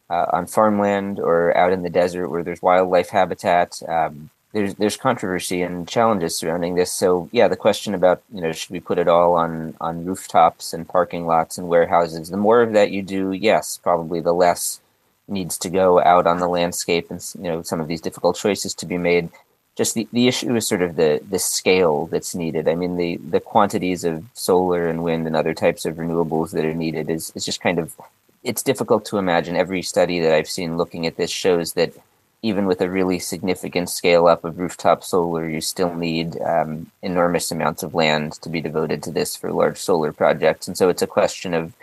uh, 0.09 0.25
on 0.33 0.45
farmland 0.47 1.19
or 1.19 1.55
out 1.57 1.71
in 1.73 1.83
the 1.83 1.89
desert 1.89 2.29
where 2.29 2.43
there's 2.43 2.61
wildlife 2.61 3.09
habitat, 3.09 3.81
um, 3.87 4.29
there's 4.51 4.75
there's 4.75 4.97
controversy 4.97 5.61
and 5.61 5.87
challenges 5.87 6.35
surrounding 6.35 6.75
this. 6.75 6.91
So 6.91 7.29
yeah, 7.31 7.47
the 7.47 7.55
question 7.55 7.93
about 7.93 8.21
you 8.33 8.41
know 8.41 8.51
should 8.51 8.71
we 8.71 8.81
put 8.81 8.99
it 8.99 9.07
all 9.07 9.35
on 9.35 9.75
on 9.79 10.03
rooftops 10.05 10.73
and 10.73 10.87
parking 10.87 11.27
lots 11.27 11.57
and 11.57 11.69
warehouses? 11.69 12.29
The 12.29 12.37
more 12.37 12.61
of 12.61 12.73
that 12.73 12.91
you 12.91 13.03
do, 13.03 13.31
yes, 13.31 13.79
probably 13.81 14.19
the 14.19 14.33
less 14.33 14.81
needs 15.27 15.57
to 15.57 15.69
go 15.69 16.01
out 16.01 16.27
on 16.27 16.39
the 16.39 16.47
landscape 16.47 17.09
and 17.09 17.21
you 17.35 17.43
know 17.43 17.61
some 17.61 17.81
of 17.81 17.87
these 17.87 18.01
difficult 18.01 18.37
choices 18.37 18.73
to 18.75 18.85
be 18.85 18.97
made. 18.97 19.29
Just 19.75 19.93
the, 19.93 20.07
the 20.13 20.27
issue 20.27 20.55
is 20.55 20.67
sort 20.67 20.81
of 20.81 20.95
the 20.95 21.21
the 21.29 21.39
scale 21.39 22.07
that's 22.07 22.35
needed. 22.35 22.67
I 22.67 22.75
mean 22.75 22.97
the 22.97 23.17
the 23.17 23.39
quantities 23.39 24.03
of 24.03 24.23
solar 24.33 24.87
and 24.87 25.03
wind 25.03 25.27
and 25.27 25.35
other 25.35 25.53
types 25.53 25.85
of 25.85 25.95
renewables 25.95 26.51
that 26.51 26.65
are 26.65 26.73
needed 26.73 27.09
is, 27.09 27.31
is 27.35 27.45
just 27.45 27.61
kind 27.61 27.79
of 27.79 27.95
it's 28.43 28.63
difficult 28.63 29.05
to 29.05 29.17
imagine. 29.17 29.55
Every 29.55 29.81
study 29.81 30.19
that 30.19 30.33
i've 30.33 30.49
seen 30.49 30.77
looking 30.77 31.05
at 31.05 31.17
this 31.17 31.31
shows 31.31 31.73
that 31.73 31.93
even 32.41 32.67
with 32.67 32.79
a 32.79 32.89
really 32.89 33.17
significant 33.17 33.89
scale 33.89 34.27
up 34.27 34.45
of 34.45 34.59
rooftop 34.59 35.03
solar 35.03 35.49
you 35.49 35.59
still 35.59 35.95
need 35.95 36.39
um, 36.41 36.91
enormous 37.01 37.51
amounts 37.51 37.81
of 37.81 37.95
land 37.95 38.33
to 38.33 38.49
be 38.49 38.61
devoted 38.61 39.01
to 39.01 39.11
this 39.11 39.35
for 39.35 39.51
large 39.51 39.79
solar 39.79 40.13
projects. 40.13 40.67
And 40.67 40.77
so 40.77 40.89
it's 40.89 41.01
a 41.01 41.07
question 41.07 41.55
of 41.55 41.73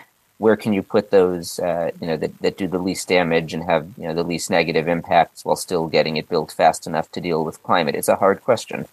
where 0.42 0.56
can 0.56 0.72
you 0.72 0.82
put 0.82 1.10
those 1.10 1.60
uh, 1.60 1.92
you 2.00 2.06
know 2.08 2.16
that, 2.16 2.36
that 2.40 2.56
do 2.56 2.66
the 2.66 2.78
least 2.78 3.08
damage 3.08 3.54
and 3.54 3.62
have 3.62 3.86
you 3.96 4.04
know 4.04 4.14
the 4.14 4.24
least 4.24 4.50
negative 4.50 4.88
impacts 4.88 5.44
while 5.44 5.54
still 5.56 5.86
getting 5.86 6.16
it 6.16 6.28
built 6.28 6.50
fast 6.50 6.86
enough 6.86 7.10
to 7.12 7.20
deal 7.20 7.44
with 7.44 7.62
climate 7.62 7.94
it's 7.94 8.08
a 8.08 8.16
hard 8.16 8.42
question 8.42 8.86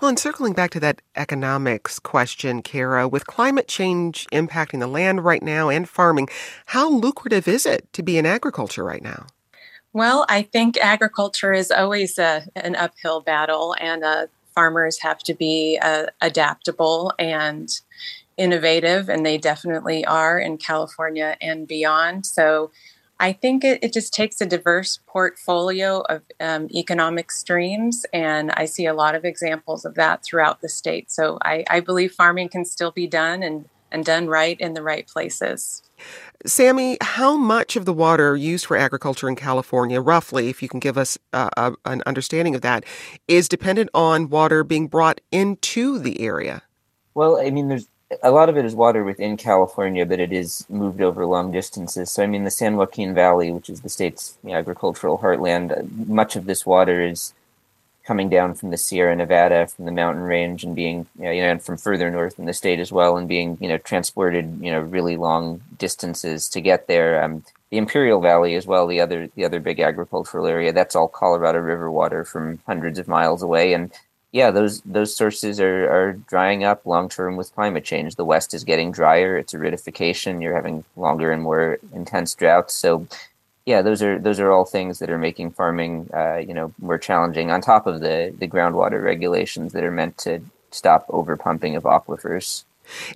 well, 0.00 0.08
and 0.08 0.18
circling 0.18 0.52
back 0.52 0.70
to 0.72 0.80
that 0.80 1.02
economics 1.16 1.98
question, 1.98 2.62
Kara, 2.62 3.08
with 3.08 3.26
climate 3.26 3.66
change 3.66 4.24
impacting 4.30 4.78
the 4.78 4.86
land 4.86 5.24
right 5.24 5.42
now 5.42 5.68
and 5.68 5.88
farming, 5.88 6.28
how 6.66 6.88
lucrative 6.88 7.48
is 7.48 7.66
it 7.66 7.92
to 7.94 8.02
be 8.02 8.16
in 8.16 8.24
agriculture 8.24 8.84
right 8.84 9.02
now? 9.02 9.26
Well, 9.92 10.26
I 10.28 10.42
think 10.42 10.76
agriculture 10.76 11.52
is 11.52 11.72
always 11.72 12.18
a, 12.18 12.46
an 12.54 12.76
uphill 12.76 13.20
battle, 13.20 13.74
and 13.80 14.04
uh, 14.04 14.26
farmers 14.54 15.00
have 15.00 15.18
to 15.20 15.34
be 15.34 15.78
uh, 15.82 16.06
adaptable 16.20 17.12
and 17.18 17.68
innovative, 18.36 19.08
and 19.08 19.24
they 19.24 19.38
definitely 19.38 20.04
are 20.04 20.38
in 20.38 20.58
California 20.58 21.36
and 21.40 21.66
beyond. 21.66 22.26
So 22.26 22.70
I 23.20 23.32
think 23.32 23.62
it, 23.64 23.78
it 23.82 23.92
just 23.92 24.12
takes 24.12 24.40
a 24.40 24.46
diverse 24.46 24.98
portfolio 25.06 26.00
of 26.00 26.22
um, 26.40 26.68
economic 26.74 27.30
streams, 27.30 28.04
and 28.12 28.50
I 28.52 28.64
see 28.64 28.86
a 28.86 28.94
lot 28.94 29.14
of 29.14 29.24
examples 29.24 29.84
of 29.84 29.94
that 29.94 30.24
throughout 30.24 30.60
the 30.60 30.68
state. 30.68 31.10
So 31.10 31.38
I, 31.42 31.64
I 31.70 31.80
believe 31.80 32.12
farming 32.12 32.48
can 32.48 32.64
still 32.64 32.90
be 32.90 33.06
done 33.06 33.42
and, 33.42 33.68
and 33.92 34.04
done 34.04 34.26
right 34.26 34.60
in 34.60 34.74
the 34.74 34.82
right 34.82 35.06
places. 35.06 35.82
Sammy, 36.44 36.98
how 37.00 37.36
much 37.36 37.76
of 37.76 37.84
the 37.84 37.92
water 37.92 38.36
used 38.36 38.66
for 38.66 38.76
agriculture 38.76 39.28
in 39.28 39.36
California, 39.36 40.00
roughly, 40.00 40.48
if 40.48 40.60
you 40.60 40.68
can 40.68 40.80
give 40.80 40.98
us 40.98 41.16
uh, 41.32 41.48
a, 41.56 41.72
an 41.84 42.02
understanding 42.04 42.54
of 42.54 42.62
that, 42.62 42.84
is 43.28 43.48
dependent 43.48 43.90
on 43.94 44.28
water 44.28 44.64
being 44.64 44.88
brought 44.88 45.20
into 45.30 45.98
the 45.98 46.20
area? 46.20 46.62
Well, 47.14 47.40
I 47.40 47.50
mean, 47.50 47.68
there's 47.68 47.88
a 48.22 48.30
lot 48.30 48.48
of 48.48 48.56
it 48.56 48.64
is 48.64 48.74
water 48.74 49.04
within 49.04 49.36
California, 49.36 50.06
but 50.06 50.20
it 50.20 50.32
is 50.32 50.66
moved 50.68 51.00
over 51.00 51.26
long 51.26 51.52
distances. 51.52 52.10
So, 52.10 52.22
I 52.22 52.26
mean, 52.26 52.44
the 52.44 52.50
San 52.50 52.76
Joaquin 52.76 53.14
Valley, 53.14 53.50
which 53.50 53.70
is 53.70 53.80
the 53.80 53.88
state's 53.88 54.36
you 54.42 54.50
know, 54.50 54.56
agricultural 54.56 55.18
heartland, 55.18 55.76
uh, 55.76 55.82
much 56.12 56.36
of 56.36 56.46
this 56.46 56.64
water 56.66 57.02
is 57.02 57.32
coming 58.04 58.28
down 58.28 58.54
from 58.54 58.70
the 58.70 58.76
Sierra 58.76 59.16
Nevada, 59.16 59.66
from 59.66 59.86
the 59.86 59.90
mountain 59.90 60.24
range, 60.24 60.62
and 60.64 60.74
being 60.74 61.06
you 61.18 61.24
know, 61.24 61.30
and 61.30 61.62
from 61.62 61.76
further 61.76 62.10
north 62.10 62.38
in 62.38 62.44
the 62.44 62.52
state 62.52 62.78
as 62.78 62.92
well, 62.92 63.16
and 63.16 63.28
being 63.28 63.56
you 63.60 63.68
know 63.68 63.78
transported 63.78 64.58
you 64.60 64.70
know 64.70 64.80
really 64.80 65.16
long 65.16 65.62
distances 65.78 66.48
to 66.50 66.60
get 66.60 66.86
there. 66.86 67.22
Um, 67.22 67.44
the 67.70 67.78
Imperial 67.78 68.20
Valley 68.20 68.54
as 68.54 68.66
well, 68.66 68.86
the 68.86 69.00
other 69.00 69.28
the 69.34 69.44
other 69.44 69.60
big 69.60 69.80
agricultural 69.80 70.46
area, 70.46 70.72
that's 70.72 70.94
all 70.94 71.08
Colorado 71.08 71.58
River 71.58 71.90
water 71.90 72.24
from 72.24 72.60
hundreds 72.66 72.98
of 72.98 73.08
miles 73.08 73.42
away, 73.42 73.72
and 73.72 73.90
yeah, 74.34 74.50
those 74.50 74.80
those 74.80 75.14
sources 75.14 75.60
are, 75.60 75.88
are 75.88 76.12
drying 76.14 76.64
up 76.64 76.84
long 76.84 77.08
term 77.08 77.36
with 77.36 77.54
climate 77.54 77.84
change. 77.84 78.16
The 78.16 78.24
West 78.24 78.52
is 78.52 78.64
getting 78.64 78.90
drier. 78.90 79.38
It's 79.38 79.54
aridification. 79.54 80.42
You're 80.42 80.56
having 80.56 80.84
longer 80.96 81.30
and 81.30 81.40
more 81.40 81.78
intense 81.92 82.34
droughts. 82.34 82.74
So, 82.74 83.06
yeah, 83.64 83.80
those 83.80 84.02
are 84.02 84.18
those 84.18 84.40
are 84.40 84.50
all 84.50 84.64
things 84.64 84.98
that 84.98 85.08
are 85.08 85.18
making 85.18 85.52
farming, 85.52 86.10
uh, 86.12 86.38
you 86.38 86.52
know, 86.52 86.74
more 86.80 86.98
challenging. 86.98 87.52
On 87.52 87.60
top 87.60 87.86
of 87.86 88.00
the 88.00 88.34
the 88.36 88.48
groundwater 88.48 89.00
regulations 89.04 89.72
that 89.72 89.84
are 89.84 89.92
meant 89.92 90.18
to 90.18 90.40
stop 90.72 91.06
overpumping 91.06 91.76
of 91.76 91.84
aquifers. 91.84 92.64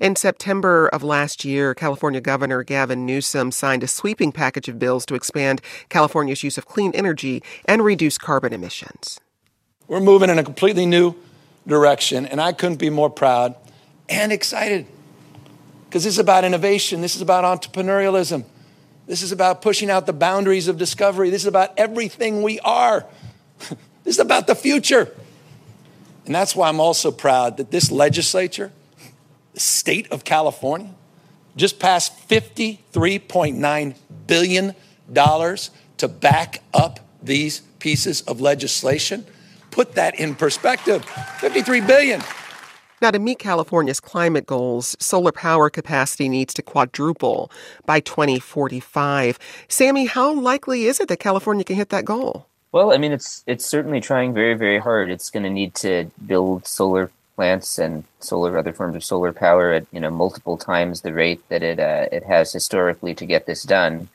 In 0.00 0.14
September 0.14 0.86
of 0.86 1.02
last 1.02 1.44
year, 1.44 1.74
California 1.74 2.20
Governor 2.20 2.62
Gavin 2.62 3.04
Newsom 3.04 3.50
signed 3.50 3.82
a 3.82 3.88
sweeping 3.88 4.30
package 4.30 4.68
of 4.68 4.78
bills 4.78 5.04
to 5.06 5.16
expand 5.16 5.62
California's 5.88 6.44
use 6.44 6.56
of 6.56 6.66
clean 6.66 6.92
energy 6.94 7.42
and 7.64 7.82
reduce 7.82 8.18
carbon 8.18 8.52
emissions. 8.52 9.18
We're 9.88 10.00
moving 10.00 10.28
in 10.28 10.38
a 10.38 10.44
completely 10.44 10.84
new 10.84 11.14
direction, 11.66 12.26
and 12.26 12.40
I 12.42 12.52
couldn't 12.52 12.76
be 12.76 12.90
more 12.90 13.08
proud 13.08 13.56
and 14.08 14.30
excited. 14.32 14.86
Because 15.86 16.04
this 16.04 16.14
is 16.14 16.18
about 16.18 16.44
innovation, 16.44 17.00
this 17.00 17.16
is 17.16 17.22
about 17.22 17.44
entrepreneurialism, 17.44 18.44
this 19.06 19.22
is 19.22 19.32
about 19.32 19.62
pushing 19.62 19.88
out 19.88 20.04
the 20.04 20.12
boundaries 20.12 20.68
of 20.68 20.76
discovery, 20.76 21.30
this 21.30 21.42
is 21.42 21.46
about 21.46 21.72
everything 21.78 22.42
we 22.42 22.60
are, 22.60 23.06
this 24.04 24.16
is 24.16 24.18
about 24.18 24.46
the 24.46 24.54
future. 24.54 25.10
And 26.26 26.34
that's 26.34 26.54
why 26.54 26.68
I'm 26.68 26.80
also 26.80 27.10
proud 27.10 27.56
that 27.56 27.70
this 27.70 27.90
legislature, 27.90 28.70
the 29.54 29.60
state 29.60 30.06
of 30.12 30.24
California, 30.24 30.90
just 31.56 31.78
passed 31.78 32.28
$53.9 32.28 33.94
billion 34.26 34.74
to 35.96 36.08
back 36.08 36.62
up 36.74 37.00
these 37.22 37.60
pieces 37.78 38.20
of 38.22 38.42
legislation 38.42 39.24
put 39.78 39.94
that 39.94 40.18
in 40.18 40.34
perspective 40.34 41.04
53 41.38 41.82
billion. 41.82 42.20
Now, 43.00 43.12
to 43.12 43.20
meet 43.20 43.38
California's 43.38 44.00
climate 44.00 44.44
goals, 44.44 44.96
solar 44.98 45.30
power 45.30 45.70
capacity 45.70 46.28
needs 46.28 46.52
to 46.54 46.62
quadruple 46.62 47.48
by 47.86 48.00
2045. 48.00 49.38
Sammy, 49.68 50.06
how 50.06 50.34
likely 50.34 50.86
is 50.86 50.98
it 50.98 51.06
that 51.06 51.20
California 51.20 51.62
can 51.62 51.76
hit 51.76 51.90
that 51.90 52.04
goal? 52.04 52.48
Well, 52.72 52.92
I 52.92 52.98
mean, 52.98 53.12
it's 53.12 53.44
it's 53.46 53.64
certainly 53.64 54.00
trying 54.00 54.34
very 54.34 54.54
very 54.54 54.80
hard. 54.80 55.10
It's 55.10 55.30
going 55.30 55.44
to 55.44 55.50
need 55.50 55.74
to 55.76 56.10
build 56.26 56.66
solar 56.66 57.12
plants 57.36 57.78
and 57.78 58.02
solar 58.18 58.58
other 58.58 58.72
forms 58.72 58.96
of 58.96 59.04
solar 59.04 59.32
power 59.32 59.70
at 59.72 59.86
you 59.92 60.00
know 60.00 60.10
multiple 60.10 60.56
times 60.56 61.02
the 61.02 61.14
rate 61.14 61.40
that 61.50 61.62
it 61.62 61.78
uh, 61.78 62.06
it 62.10 62.24
has 62.24 62.52
historically 62.52 63.14
to 63.14 63.24
get 63.24 63.46
this 63.46 63.62
done. 63.62 64.08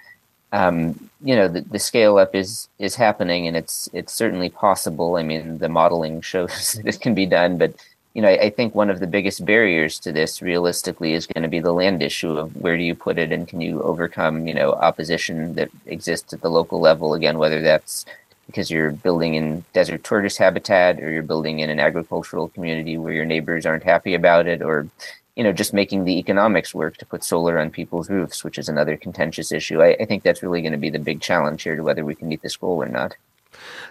Um, 0.53 1.09
you 1.23 1.35
know 1.35 1.47
the, 1.47 1.61
the 1.61 1.79
scale 1.79 2.17
up 2.17 2.35
is 2.35 2.69
is 2.79 2.95
happening 2.95 3.47
and 3.47 3.57
it's 3.57 3.89
it's 3.91 4.13
certainly 4.13 4.49
possible. 4.49 5.15
I 5.15 5.23
mean 5.23 5.57
the 5.57 5.69
modeling 5.69 6.21
shows 6.21 6.73
this 6.83 6.97
can 6.97 7.13
be 7.15 7.25
done, 7.25 7.57
but 7.57 7.73
you 8.13 8.21
know 8.21 8.29
I, 8.29 8.37
I 8.43 8.49
think 8.49 8.75
one 8.75 8.89
of 8.89 8.99
the 8.99 9.07
biggest 9.07 9.45
barriers 9.45 9.99
to 9.99 10.11
this 10.11 10.41
realistically 10.41 11.13
is 11.13 11.27
going 11.27 11.43
to 11.43 11.49
be 11.49 11.59
the 11.59 11.73
land 11.73 12.03
issue 12.03 12.37
of 12.37 12.55
where 12.55 12.77
do 12.77 12.83
you 12.83 12.95
put 12.95 13.17
it 13.17 13.31
and 13.31 13.47
can 13.47 13.61
you 13.61 13.81
overcome 13.81 14.47
you 14.47 14.53
know 14.53 14.73
opposition 14.73 15.55
that 15.55 15.69
exists 15.87 16.33
at 16.33 16.41
the 16.41 16.49
local 16.49 16.79
level 16.79 17.13
again 17.13 17.37
whether 17.37 17.61
that's 17.61 18.05
because 18.47 18.69
you're 18.69 18.91
building 18.91 19.35
in 19.35 19.63
desert 19.73 20.03
tortoise 20.03 20.37
habitat 20.37 20.99
or 20.99 21.09
you're 21.11 21.23
building 21.23 21.59
in 21.59 21.69
an 21.69 21.79
agricultural 21.79 22.49
community 22.49 22.97
where 22.97 23.13
your 23.13 23.25
neighbors 23.25 23.65
aren't 23.65 23.83
happy 23.83 24.13
about 24.13 24.47
it 24.47 24.61
or 24.61 24.87
you 25.35 25.43
know 25.43 25.51
just 25.51 25.73
making 25.73 26.03
the 26.03 26.19
economics 26.19 26.73
work 26.73 26.97
to 26.97 27.05
put 27.05 27.23
solar 27.23 27.59
on 27.59 27.69
people's 27.69 28.09
roofs 28.09 28.43
which 28.43 28.57
is 28.57 28.69
another 28.69 28.97
contentious 28.97 29.51
issue 29.51 29.81
i, 29.81 29.95
I 29.99 30.05
think 30.05 30.23
that's 30.23 30.43
really 30.43 30.61
going 30.61 30.73
to 30.73 30.77
be 30.77 30.89
the 30.89 30.99
big 30.99 31.21
challenge 31.21 31.63
here 31.63 31.75
to 31.75 31.83
whether 31.83 32.05
we 32.05 32.15
can 32.15 32.27
meet 32.27 32.41
this 32.41 32.57
goal 32.57 32.81
or 32.81 32.89
not 32.89 33.15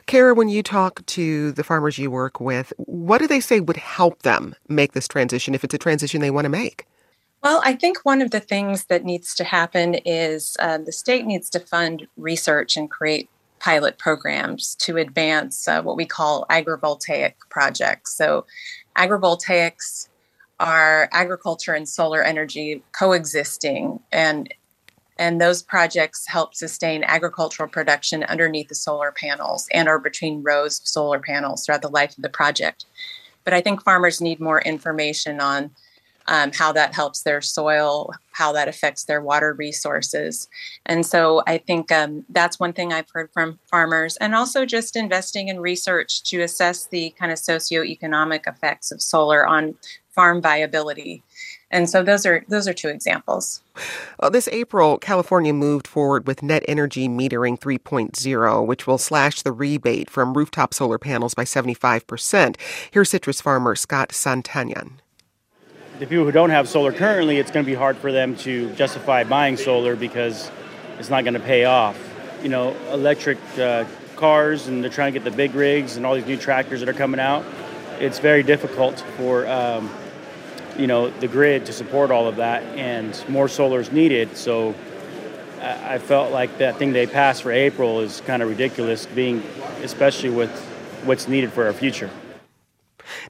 Kara, 0.07 0.35
when 0.35 0.49
you 0.49 0.63
talk 0.63 1.07
to 1.07 1.53
the 1.53 1.63
farmers 1.63 1.99
you 1.99 2.11
work 2.11 2.41
with, 2.41 2.73
what 2.79 3.19
do 3.19 3.27
they 3.27 3.41
say 3.41 3.61
would 3.61 3.77
help 3.77 4.23
them 4.23 4.55
make 4.69 4.93
this 4.93 5.07
transition 5.07 5.55
if 5.55 5.63
it's 5.63 5.75
a 5.75 5.79
transition 5.79 6.21
they 6.21 6.33
want 6.33 6.47
to 6.47 6.49
make? 6.49 6.87
Well, 7.43 7.61
I 7.65 7.75
think 7.75 7.99
one 8.05 8.23
of 8.23 8.31
the 8.31 8.41
things 8.41 8.85
that 8.85 9.05
needs 9.05 9.35
to 9.35 9.45
happen 9.45 9.95
is 9.95 10.57
uh, 10.61 10.79
the 10.79 10.93
state 10.93 11.27
needs 11.27 11.51
to 11.51 11.61
fund 11.61 12.07
research 12.17 12.77
and 12.77 12.91
create 12.91 13.29
pilot 13.59 13.99
programs 13.99 14.75
to 14.77 14.97
advance 14.97 15.67
uh, 15.67 15.83
what 15.83 15.97
we 15.97 16.07
call 16.07 16.47
agrivoltaic 16.51 17.35
projects. 17.51 18.17
So, 18.17 18.47
agrivoltaics 18.97 20.09
are 20.63 21.09
agriculture 21.13 21.75
and 21.75 21.89
solar 21.89 22.23
energy 22.23 22.83
coexisting, 22.99 23.99
and 24.13 24.55
and 25.19 25.41
those 25.41 25.63
projects 25.63 26.27
help 26.27 26.55
sustain 26.55 27.05
agricultural 27.05 27.69
production 27.69 28.25
underneath 28.25 28.69
the 28.69 28.75
solar 28.75 29.13
panels 29.13 29.69
and 29.73 29.89
or 29.89 29.99
between 29.99 30.43
rows 30.43 30.81
of 30.81 30.89
solar 30.89 31.19
panels 31.21 31.65
throughout 31.65 31.83
the 31.83 31.89
life 31.89 32.17
of 32.17 32.23
the 32.23 32.31
project. 32.31 32.87
But 33.45 33.53
I 33.53 33.61
think 33.61 33.83
farmers 33.83 34.21
need 34.21 34.41
more 34.41 34.63
information 34.63 35.41
on 35.41 35.73
um, 36.29 36.53
how 36.53 36.73
that 36.73 36.95
helps 36.95 37.23
their 37.23 37.41
soil, 37.41 38.11
how 38.33 38.53
that 38.53 38.69
affects 38.69 39.05
their 39.05 39.21
water 39.21 39.53
resources. 39.53 40.49
And 40.87 41.05
so 41.05 41.43
I 41.47 41.59
think 41.59 41.93
um, 41.93 42.25
that's 42.29 42.61
one 42.61 42.73
thing 42.73 42.93
I've 42.93 43.11
heard 43.11 43.31
from 43.33 43.59
farmers, 43.71 44.17
and 44.19 44.35
also 44.35 44.65
just 44.65 44.97
investing 44.97 45.49
in 45.49 45.61
research 45.61 46.23
to 46.25 46.41
assess 46.41 46.87
the 46.87 47.11
kind 47.19 47.33
of 47.33 47.39
socioeconomic 47.39 48.47
effects 48.47 48.91
of 48.91 49.03
solar 49.03 49.47
on 49.47 49.75
farm 50.11 50.43
viability. 50.43 51.23
And 51.71 51.89
so 51.89 52.03
those 52.03 52.27
are 52.27 52.45
those 52.49 52.69
are 52.69 52.75
two 52.75 52.89
examples. 52.89 53.63
Well, 54.21 54.31
this 54.31 54.47
April, 54.53 54.99
California 54.99 55.55
moved 55.55 55.87
forward 55.87 56.27
with 56.27 56.43
net 56.43 56.63
energy 56.69 57.09
metering 57.09 57.59
3.0, 57.59 58.67
which 58.67 58.87
will 58.87 58.99
slash 58.99 59.41
the 59.41 59.53
rebate 59.53 60.11
from 60.11 60.35
rooftop 60.35 60.75
solar 60.75 60.99
panels 60.99 61.33
by 61.33 61.45
75%. 61.45 62.57
Here's 62.91 63.09
citrus 63.09 63.41
farmer 63.41 63.75
Scott 63.75 64.11
Santanyan 64.11 64.99
the 66.03 66.09
people 66.09 66.25
who 66.25 66.33
don't 66.33 66.51
have 66.51 66.69
solar 66.69 66.91
currently, 66.91 67.37
it's 67.37 67.53
going 67.53 67.65
to 67.65 67.71
be 67.71 67.77
hard 67.77 67.97
for 67.97 68.11
them 68.11 68.35
to 68.35 68.69
justify 68.73 69.23
buying 69.23 69.57
solar 69.57 69.95
because 69.95 70.51
it's 70.99 71.09
not 71.09 71.23
going 71.23 71.35
to 71.35 71.39
pay 71.41 71.65
off. 71.65 71.97
You 72.43 72.49
know, 72.49 72.75
electric 72.91 73.39
uh, 73.57 73.85
cars 74.17 74.67
and 74.67 74.83
they're 74.83 74.91
trying 74.91 75.13
to 75.13 75.21
get 75.21 75.25
the 75.25 75.37
big 75.37 75.55
rigs 75.55 75.97
and 75.97 76.05
all 76.05 76.17
these 76.17 76.27
new 76.27 76.37
tractors 76.37 76.81
that 76.81 76.89
are 76.89 76.93
coming 76.93 77.21
out. 77.21 77.45
It's 78.01 78.19
very 78.19 78.43
difficult 78.43 78.99
for 79.17 79.47
um, 79.47 79.89
you 80.77 80.89
know 80.89 81.09
the 81.09 81.29
grid 81.29 81.67
to 81.67 81.73
support 81.73 82.11
all 82.11 82.27
of 82.27 82.35
that, 82.35 82.65
and 82.77 83.25
more 83.29 83.47
solar 83.47 83.79
is 83.79 83.93
needed. 83.93 84.37
So 84.37 84.75
I 85.61 85.99
felt 85.99 86.33
like 86.33 86.59
that 86.59 86.79
thing 86.79 86.93
they 86.93 87.07
passed 87.07 87.45
for 87.45 87.53
April 87.53 88.01
is 88.01 88.23
kind 88.23 88.43
of 88.43 88.49
ridiculous, 88.49 89.07
being 89.07 89.41
especially 89.85 90.31
with 90.31 90.51
what's 91.05 91.29
needed 91.29 91.53
for 91.53 91.67
our 91.67 91.73
future. 91.73 92.11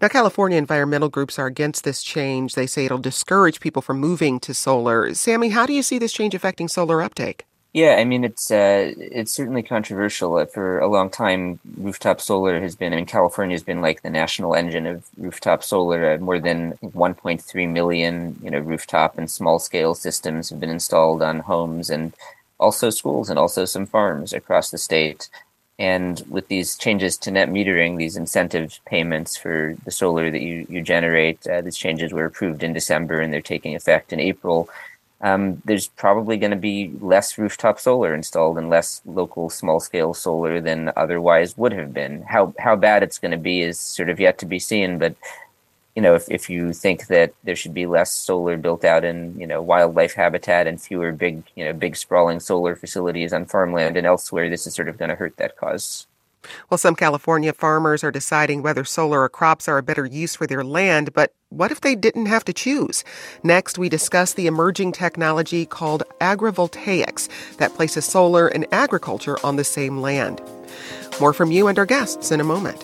Now, 0.01 0.09
California 0.09 0.59
environmental 0.59 1.09
groups 1.09 1.38
are 1.38 1.47
against 1.47 1.85
this 1.85 2.03
change. 2.03 2.55
They 2.55 2.66
say 2.66 2.85
it'll 2.85 2.99
discourage 2.99 3.61
people 3.61 3.83
from 3.83 3.99
moving 3.99 4.40
to 4.40 4.55
solar. 4.55 5.14
Sammy, 5.14 5.51
how 5.51 5.66
do 5.66 5.73
you 5.73 5.83
see 5.83 5.99
this 5.99 6.12
change 6.12 6.35
affecting 6.35 6.68
solar 6.68 7.03
uptake? 7.03 7.47
Yeah, 7.75 7.97
I 7.99 8.05
mean 8.05 8.23
it's 8.23 8.51
uh, 8.51 8.92
it's 8.99 9.33
certainly 9.33 9.62
controversial. 9.62 10.37
Uh, 10.37 10.45
for 10.45 10.79
a 10.79 10.88
long 10.88 11.09
time, 11.09 11.59
rooftop 11.79 12.21
solar 12.21 12.61
has 12.61 12.77
been. 12.77 12.92
I 12.92 12.97
mean, 12.97 13.07
California 13.07 13.55
has 13.55 13.62
been 13.62 13.81
like 13.81 14.03
the 14.03 14.11
national 14.11 14.55
engine 14.55 14.87
of 14.87 15.05
rooftop 15.16 15.64
solar. 15.64 16.12
Uh, 16.12 16.18
more 16.18 16.38
than 16.38 16.73
1.3 16.83 17.68
million, 17.71 18.38
you 18.42 18.51
know, 18.51 18.59
rooftop 18.59 19.16
and 19.16 19.31
small 19.31 19.59
scale 19.59 19.95
systems 19.95 20.51
have 20.51 20.61
been 20.61 20.68
installed 20.68 21.23
on 21.23 21.40
homes 21.40 21.88
and 21.88 22.12
also 22.61 22.90
schools 22.90 23.31
and 23.31 23.38
also 23.38 23.64
some 23.64 23.87
farms 23.87 24.35
across 24.35 24.71
the 24.71 24.79
state. 24.79 25.31
And 25.83 26.23
with 26.31 26.47
these 26.47 26.79
changes 26.79 27.16
to 27.18 27.33
net 27.33 27.49
metering, 27.49 27.99
these 27.99 28.16
incentive 28.16 28.79
payments 28.87 29.37
for 29.37 29.77
the 29.85 29.90
solar 29.90 30.31
that 30.31 30.40
you, 30.40 30.64
you 30.71 30.81
generate, 30.81 31.45
uh, 31.45 31.61
these 31.61 31.77
changes 31.77 32.12
were 32.12 32.25
approved 32.25 32.62
in 32.62 32.73
December 32.73 33.21
and 33.21 33.33
they're 33.33 33.40
taking 33.40 33.75
effect 33.75 34.12
in 34.12 34.21
April. 34.21 34.68
Um, 35.23 35.61
there's 35.64 35.88
probably 35.88 36.37
going 36.37 36.53
to 36.53 36.57
be 36.57 36.92
less 37.01 37.37
rooftop 37.37 37.81
solar 37.81 38.14
installed 38.14 38.59
and 38.59 38.71
less 38.71 39.03
local 39.05 39.51
small 39.51 39.81
scale 39.81 40.14
solar 40.14 40.61
than 40.61 40.92
otherwise 40.97 41.59
would 41.59 41.73
have 41.73 41.92
been. 41.92 42.23
How 42.23 42.55
how 42.61 42.77
bad 42.77 43.03
it's 43.03 43.18
going 43.18 43.33
to 43.33 43.37
be 43.51 43.61
is 43.62 43.81
sort 43.81 44.09
of 44.09 44.21
yet 44.21 44.38
to 44.38 44.47
be 44.47 44.61
seen, 44.61 44.99
but 44.99 45.16
you 45.94 46.02
know, 46.02 46.14
if, 46.14 46.31
if 46.31 46.48
you 46.48 46.72
think 46.72 47.09
that 47.09 47.35
there 47.44 47.57
should 47.57 47.74
be 47.74 47.87
less 47.87 48.12
solar 48.12 48.57
built 48.57 48.85
out 48.85 49.05
in, 49.05 49.38
you 49.38 49.46
know, 49.46 49.61
wildlife 49.61 50.14
habitat 50.14 50.66
and 50.66 50.81
fewer 50.81 51.12
big, 51.12 51.42
you 51.55 51.64
know, 51.64 51.72
big 51.72 51.96
sprawling 51.96 52.40
solar 52.40 52.74
facilities 52.74 53.33
on 53.33 53.44
farmland 53.44 53.96
and 53.96 54.07
elsewhere, 54.07 54.48
this 54.48 54.66
is 54.66 54.74
sort 54.74 54.88
of 54.88 54.96
going 54.96 55.11
to 55.11 55.14
hurt 55.14 55.37
that 55.37 55.57
cause. 55.57 56.07
Well, 56.70 56.78
some 56.78 56.96
California 56.96 57.52
farmers 57.52 58.02
are 58.02 58.11
deciding 58.11 58.62
whether 58.62 58.85
solar 58.85 59.22
or 59.22 59.28
crops 59.28 59.68
are 59.68 59.78
a 59.78 59.83
better 59.83 60.07
use 60.07 60.35
for 60.35 60.46
their 60.46 60.64
land, 60.64 61.12
but 61.12 61.33
what 61.50 61.70
if 61.70 61.83
they 61.83 61.94
didn't 61.94 62.26
have 62.26 62.44
to 62.46 62.52
choose? 62.52 63.05
Next, 63.44 63.78
we 63.78 63.88
discuss 63.88 64.35
the 64.35 64.46
emerging 64.46 64.92
technology 64.92 65.66
called 65.66 66.02
agrivoltaics 66.20 67.28
that 67.59 67.74
places 67.74 68.07
solar 68.07 68.48
and 68.48 68.66
agriculture 68.72 69.38
on 69.44 69.57
the 69.57 69.64
same 69.64 70.00
land. 70.00 70.40
More 71.20 71.33
from 71.33 71.52
you 71.52 71.68
and 71.68 71.78
our 71.78 71.87
guests 71.87 72.33
in 72.33 72.40
a 72.40 72.44
moment. 72.44 72.83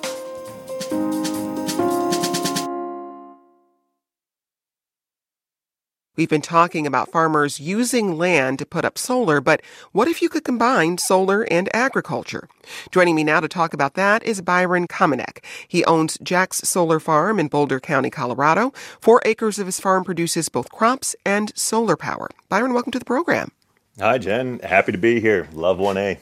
We've 6.19 6.29
been 6.29 6.43
talking 6.43 6.85
about 6.85 7.13
farmers 7.13 7.61
using 7.61 8.19
land 8.19 8.59
to 8.59 8.67
put 8.67 8.85
up 8.85 8.99
solar, 8.99 9.41
but 9.41 9.63
what 9.93 10.09
if 10.09 10.21
you 10.21 10.29
could 10.29 10.43
combine 10.43 10.99
solar 10.99 11.45
and 11.45 11.69
agriculture? 11.73 12.49
Joining 12.91 13.15
me 13.15 13.23
now 13.23 13.39
to 13.39 13.47
talk 13.47 13.73
about 13.73 13.95
that 13.95 14.25
is 14.25 14.41
Byron 14.41 14.89
Kominek. 14.89 15.45
He 15.69 15.85
owns 15.85 16.19
Jack's 16.21 16.69
Solar 16.69 16.99
Farm 16.99 17.39
in 17.39 17.47
Boulder 17.47 17.79
County, 17.79 18.11
Colorado. 18.11 18.73
Four 19.01 19.23
acres 19.25 19.61
of 19.61 19.67
his 19.67 19.79
farm 19.79 20.03
produces 20.03 20.49
both 20.49 20.73
crops 20.73 21.15
and 21.25 21.57
solar 21.57 21.97
power. 21.97 22.29
Byron, 22.49 22.75
welcome 22.75 22.91
to 22.91 22.99
the 22.99 23.05
program. 23.05 23.53
Hi, 24.01 24.19
Jen. 24.19 24.59
Happy 24.65 24.91
to 24.91 24.99
be 24.99 25.21
here. 25.21 25.47
Love 25.53 25.79
1A. 25.79 26.19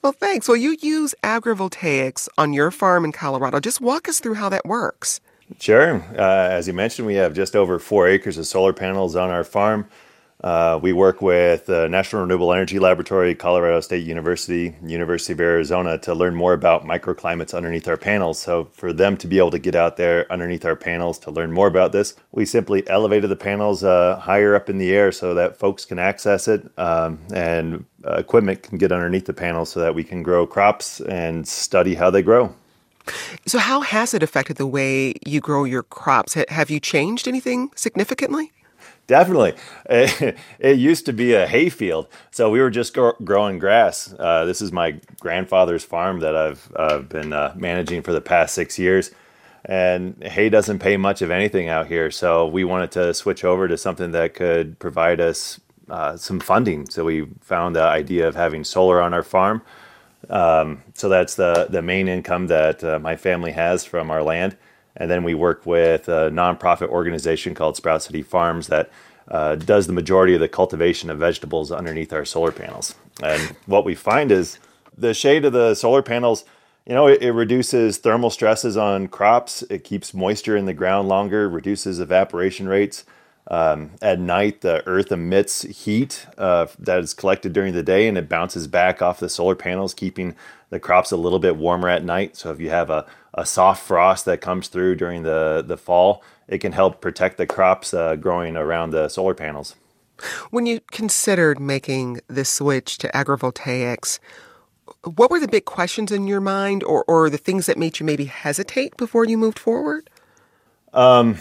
Well, 0.00 0.12
thanks. 0.12 0.48
Well, 0.48 0.56
you 0.56 0.78
use 0.80 1.14
agrivoltaics 1.22 2.26
on 2.38 2.54
your 2.54 2.70
farm 2.70 3.04
in 3.04 3.12
Colorado. 3.12 3.60
Just 3.60 3.82
walk 3.82 4.08
us 4.08 4.18
through 4.18 4.34
how 4.34 4.48
that 4.48 4.64
works. 4.64 5.20
Sure. 5.60 6.02
Uh, 6.18 6.48
as 6.50 6.66
you 6.66 6.74
mentioned, 6.74 7.06
we 7.06 7.14
have 7.14 7.34
just 7.34 7.56
over 7.56 7.78
four 7.78 8.08
acres 8.08 8.36
of 8.38 8.46
solar 8.46 8.72
panels 8.72 9.16
on 9.16 9.30
our 9.30 9.44
farm. 9.44 9.88
Uh, 10.44 10.78
we 10.82 10.92
work 10.92 11.22
with 11.22 11.64
the 11.66 11.88
National 11.88 12.22
Renewable 12.22 12.52
Energy 12.52 12.78
Laboratory, 12.78 13.34
Colorado 13.34 13.80
State 13.80 14.04
University, 14.04 14.76
University 14.84 15.32
of 15.32 15.40
Arizona 15.40 15.96
to 15.98 16.14
learn 16.14 16.34
more 16.34 16.52
about 16.52 16.84
microclimates 16.84 17.56
underneath 17.56 17.88
our 17.88 17.96
panels. 17.96 18.38
So, 18.38 18.66
for 18.72 18.92
them 18.92 19.16
to 19.16 19.26
be 19.26 19.38
able 19.38 19.50
to 19.52 19.58
get 19.58 19.74
out 19.74 19.96
there 19.96 20.30
underneath 20.30 20.64
our 20.66 20.76
panels 20.76 21.18
to 21.20 21.30
learn 21.30 21.52
more 21.52 21.66
about 21.66 21.92
this, 21.92 22.14
we 22.32 22.44
simply 22.44 22.86
elevated 22.88 23.30
the 23.30 23.36
panels 23.36 23.82
uh, 23.82 24.16
higher 24.20 24.54
up 24.54 24.68
in 24.68 24.76
the 24.76 24.92
air 24.92 25.10
so 25.10 25.32
that 25.34 25.58
folks 25.58 25.86
can 25.86 25.98
access 25.98 26.48
it 26.48 26.70
um, 26.76 27.18
and 27.32 27.86
uh, 28.04 28.16
equipment 28.16 28.62
can 28.62 28.76
get 28.76 28.92
underneath 28.92 29.24
the 29.24 29.32
panels 29.32 29.70
so 29.70 29.80
that 29.80 29.94
we 29.94 30.04
can 30.04 30.22
grow 30.22 30.46
crops 30.46 31.00
and 31.00 31.48
study 31.48 31.94
how 31.94 32.10
they 32.10 32.22
grow. 32.22 32.54
So, 33.46 33.58
how 33.58 33.80
has 33.80 34.14
it 34.14 34.22
affected 34.22 34.56
the 34.56 34.66
way 34.66 35.14
you 35.24 35.40
grow 35.40 35.64
your 35.64 35.82
crops? 35.82 36.34
Have 36.48 36.70
you 36.70 36.80
changed 36.80 37.28
anything 37.28 37.70
significantly? 37.76 38.52
Definitely. 39.06 39.54
It, 40.58 40.78
used 40.78 41.06
to 41.06 41.12
be 41.12 41.34
a 41.34 41.46
hay 41.46 41.68
field, 41.68 42.08
so 42.30 42.50
we 42.50 42.60
were 42.60 42.70
just 42.70 42.96
growing 43.24 43.58
grass. 43.58 44.12
Uh, 44.18 44.44
this 44.44 44.60
is 44.60 44.72
my 44.72 44.98
grandfather's 45.20 45.84
farm 45.84 46.20
that 46.20 46.36
I've 46.36 46.72
uh, 46.74 46.98
been 46.98 47.32
uh, 47.32 47.52
managing 47.56 48.02
for 48.02 48.12
the 48.12 48.20
past 48.20 48.54
six 48.54 48.78
years. 48.78 49.12
And 49.64 50.22
hay 50.22 50.48
doesn't 50.48 50.78
pay 50.78 50.96
much 50.96 51.22
of 51.22 51.30
anything 51.30 51.68
out 51.68 51.86
here, 51.86 52.10
so 52.10 52.46
we 52.46 52.64
wanted 52.64 52.90
to 52.92 53.14
switch 53.14 53.44
over 53.44 53.68
to 53.68 53.76
something 53.76 54.12
that 54.12 54.34
could 54.34 54.78
provide 54.78 55.20
us 55.20 55.60
uh, 55.88 56.16
some 56.16 56.40
funding. 56.40 56.88
So 56.88 57.04
we 57.04 57.26
found 57.40 57.76
the 57.76 57.82
idea 57.82 58.26
of 58.26 58.34
having 58.34 58.64
solar 58.64 59.00
on 59.00 59.14
our 59.14 59.22
farm 59.22 59.62
Um, 60.28 60.82
so 60.94 61.08
that's 61.08 61.34
the 61.34 61.66
the 61.70 61.82
main 61.82 62.08
income 62.08 62.48
that 62.48 62.82
uh, 62.82 62.98
my 62.98 63.16
family 63.16 63.52
has 63.52 63.84
from 63.84 64.10
our 64.10 64.22
land. 64.22 64.56
And 64.96 65.10
then 65.10 65.24
we 65.24 65.34
work 65.34 65.66
with 65.66 66.08
a 66.08 66.30
nonprofit 66.30 66.88
organization 66.88 67.54
called 67.54 67.76
Sprout 67.76 68.02
City 68.02 68.22
Farms 68.22 68.68
that 68.68 68.90
uh, 69.28 69.56
does 69.56 69.86
the 69.86 69.92
majority 69.92 70.34
of 70.34 70.40
the 70.40 70.48
cultivation 70.48 71.10
of 71.10 71.18
vegetables 71.18 71.70
underneath 71.70 72.12
our 72.12 72.24
solar 72.24 72.52
panels. 72.52 72.94
And 73.22 73.56
what 73.66 73.84
we 73.84 73.94
find 73.94 74.30
is 74.30 74.58
the 74.96 75.14
shade 75.14 75.44
of 75.44 75.52
the 75.52 75.74
solar 75.74 76.02
panels, 76.02 76.44
you 76.86 76.94
know, 76.94 77.08
it, 77.08 77.20
it, 77.22 77.32
reduces 77.32 77.98
thermal 77.98 78.30
stresses 78.30 78.76
on 78.76 79.08
crops. 79.08 79.62
It 79.62 79.84
keeps 79.84 80.14
moisture 80.14 80.56
in 80.56 80.66
the 80.66 80.72
ground 80.72 81.08
longer, 81.08 81.48
reduces 81.48 81.98
evaporation 82.00 82.68
rates. 82.68 83.04
Um, 83.48 83.92
at 84.02 84.18
night, 84.18 84.62
the 84.62 84.86
earth 84.86 85.12
emits 85.12 85.62
heat 85.62 86.26
uh, 86.36 86.66
that 86.78 87.00
is 87.00 87.14
collected 87.14 87.52
during 87.52 87.74
the 87.74 87.82
day 87.82 88.08
and 88.08 88.18
it 88.18 88.28
bounces 88.28 88.66
back 88.66 89.00
off 89.00 89.20
the 89.20 89.28
solar 89.28 89.54
panels, 89.54 89.94
keeping 89.94 90.34
the 90.70 90.80
crops 90.80 91.12
a 91.12 91.16
little 91.16 91.38
bit 91.38 91.56
warmer 91.56 91.88
at 91.88 92.04
night. 92.04 92.36
So 92.36 92.50
if 92.50 92.60
you 92.60 92.70
have 92.70 92.90
a, 92.90 93.06
a 93.34 93.46
soft 93.46 93.86
frost 93.86 94.24
that 94.24 94.40
comes 94.40 94.68
through 94.68 94.96
during 94.96 95.22
the, 95.22 95.64
the 95.64 95.76
fall, 95.76 96.24
it 96.48 96.58
can 96.58 96.72
help 96.72 97.00
protect 97.00 97.36
the 97.36 97.46
crops 97.46 97.94
uh, 97.94 98.16
growing 98.16 98.56
around 98.56 98.90
the 98.90 99.08
solar 99.08 99.34
panels. 99.34 99.76
When 100.50 100.66
you 100.66 100.80
considered 100.90 101.60
making 101.60 102.20
the 102.26 102.44
switch 102.44 102.98
to 102.98 103.08
agrivoltaics, 103.08 104.18
what 105.04 105.30
were 105.30 105.40
the 105.40 105.48
big 105.48 105.66
questions 105.66 106.10
in 106.10 106.26
your 106.26 106.40
mind 106.40 106.82
or, 106.82 107.04
or 107.06 107.30
the 107.30 107.38
things 107.38 107.66
that 107.66 107.78
made 107.78 108.00
you 108.00 108.06
maybe 108.06 108.24
hesitate 108.24 108.96
before 108.96 109.24
you 109.24 109.36
moved 109.36 109.58
forward? 109.58 110.08
Um, 110.92 111.38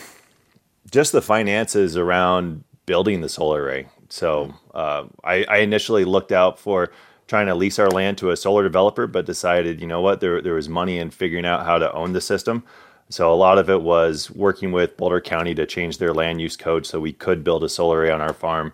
just 0.92 1.12
the 1.12 1.22
finances 1.22 1.98
around 1.98 2.64
building 2.86 3.22
the 3.22 3.30
solar 3.30 3.64
array. 3.64 3.88
So 4.10 4.54
uh, 4.74 5.06
I, 5.24 5.44
I, 5.46 5.58
initially 5.58 6.06
looked 6.06 6.32
out 6.32 6.60
for 6.60 6.92
trying 7.28 7.48
to 7.48 7.56
lease 7.56 7.80
our 7.80 7.90
land 7.90 8.20
to 8.20 8.30
a 8.30 8.38
solar 8.38 8.64
developer, 8.64 9.08
but 9.08 9.26
decided, 9.26 9.82
you 9.82 9.88
know 9.88 10.02
what, 10.02 10.20
there, 10.20 10.42
there 10.42 10.54
was 10.54 10.70
money 10.70 11.00
in 11.00 11.10
figuring 11.10 11.46
out 11.46 11.66
how 11.66 11.80
to 11.80 11.92
own 11.92 12.14
the 12.14 12.22
system. 12.22 12.64
So 13.10 13.32
a 13.32 13.36
lot 13.36 13.58
of 13.58 13.70
it 13.70 13.82
was 13.82 14.32
working 14.32 14.72
with 14.72 14.98
Boulder 14.98 15.22
County 15.22 15.54
to 15.56 15.66
change 15.66 15.98
their 15.98 16.14
land 16.14 16.42
use 16.42 16.58
code 16.58 16.86
so 16.86 17.00
we 17.00 17.14
could 17.14 17.44
build 17.44 17.64
a 17.64 17.70
solar 17.70 18.00
array 18.00 18.12
on 18.12 18.22
our 18.22 18.34
farm, 18.34 18.74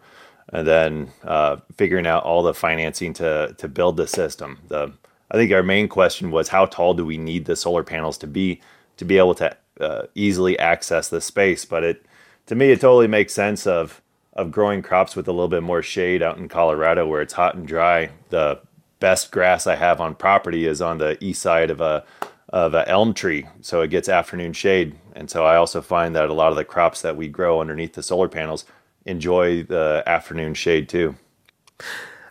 and 0.49 0.67
then 0.67 1.11
uh, 1.23 1.57
figuring 1.75 2.07
out 2.07 2.23
all 2.23 2.43
the 2.43 2.53
financing 2.53 3.13
to 3.15 3.53
to 3.57 3.67
build 3.67 3.97
the 3.97 4.07
system. 4.07 4.59
The 4.69 4.93
I 5.29 5.35
think 5.35 5.51
our 5.51 5.63
main 5.63 5.89
question 5.89 6.31
was 6.31 6.47
how 6.47 6.65
tall 6.65 6.93
do 6.93 7.05
we 7.05 7.17
need 7.17 7.45
the 7.45 7.55
solar 7.57 7.83
panels 7.83 8.17
to 8.19 8.27
be 8.27 8.61
to 8.97 9.05
be 9.05 9.17
able 9.17 9.35
to 9.35 9.55
uh, 9.81 10.03
easily 10.15 10.57
access 10.59 11.09
the 11.09 11.21
space. 11.21 11.65
But 11.65 11.83
it 11.83 12.05
to 12.47 12.55
me 12.55 12.71
it 12.71 12.81
totally 12.81 13.07
makes 13.07 13.33
sense 13.33 13.65
of 13.67 14.01
of 14.33 14.51
growing 14.51 14.81
crops 14.81 15.15
with 15.15 15.27
a 15.27 15.31
little 15.31 15.49
bit 15.49 15.63
more 15.63 15.81
shade 15.81 16.23
out 16.23 16.37
in 16.37 16.47
Colorado 16.47 17.05
where 17.07 17.21
it's 17.21 17.33
hot 17.33 17.55
and 17.55 17.67
dry. 17.67 18.11
The 18.29 18.61
best 18.99 19.31
grass 19.31 19.67
I 19.67 19.75
have 19.75 19.99
on 19.99 20.15
property 20.15 20.65
is 20.65 20.81
on 20.81 20.97
the 20.97 21.17
east 21.23 21.41
side 21.41 21.69
of 21.69 21.81
a 21.81 22.05
of 22.49 22.73
an 22.73 22.85
elm 22.87 23.13
tree, 23.13 23.47
so 23.61 23.81
it 23.81 23.89
gets 23.89 24.09
afternoon 24.09 24.53
shade. 24.53 24.95
And 25.15 25.29
so 25.29 25.45
I 25.45 25.55
also 25.55 25.81
find 25.81 26.15
that 26.15 26.29
a 26.29 26.33
lot 26.33 26.51
of 26.51 26.57
the 26.57 26.65
crops 26.65 27.01
that 27.01 27.15
we 27.15 27.27
grow 27.29 27.61
underneath 27.61 27.93
the 27.93 28.03
solar 28.03 28.27
panels 28.27 28.65
enjoy 29.05 29.63
the 29.63 30.03
afternoon 30.05 30.53
shade 30.53 30.89
too. 30.89 31.15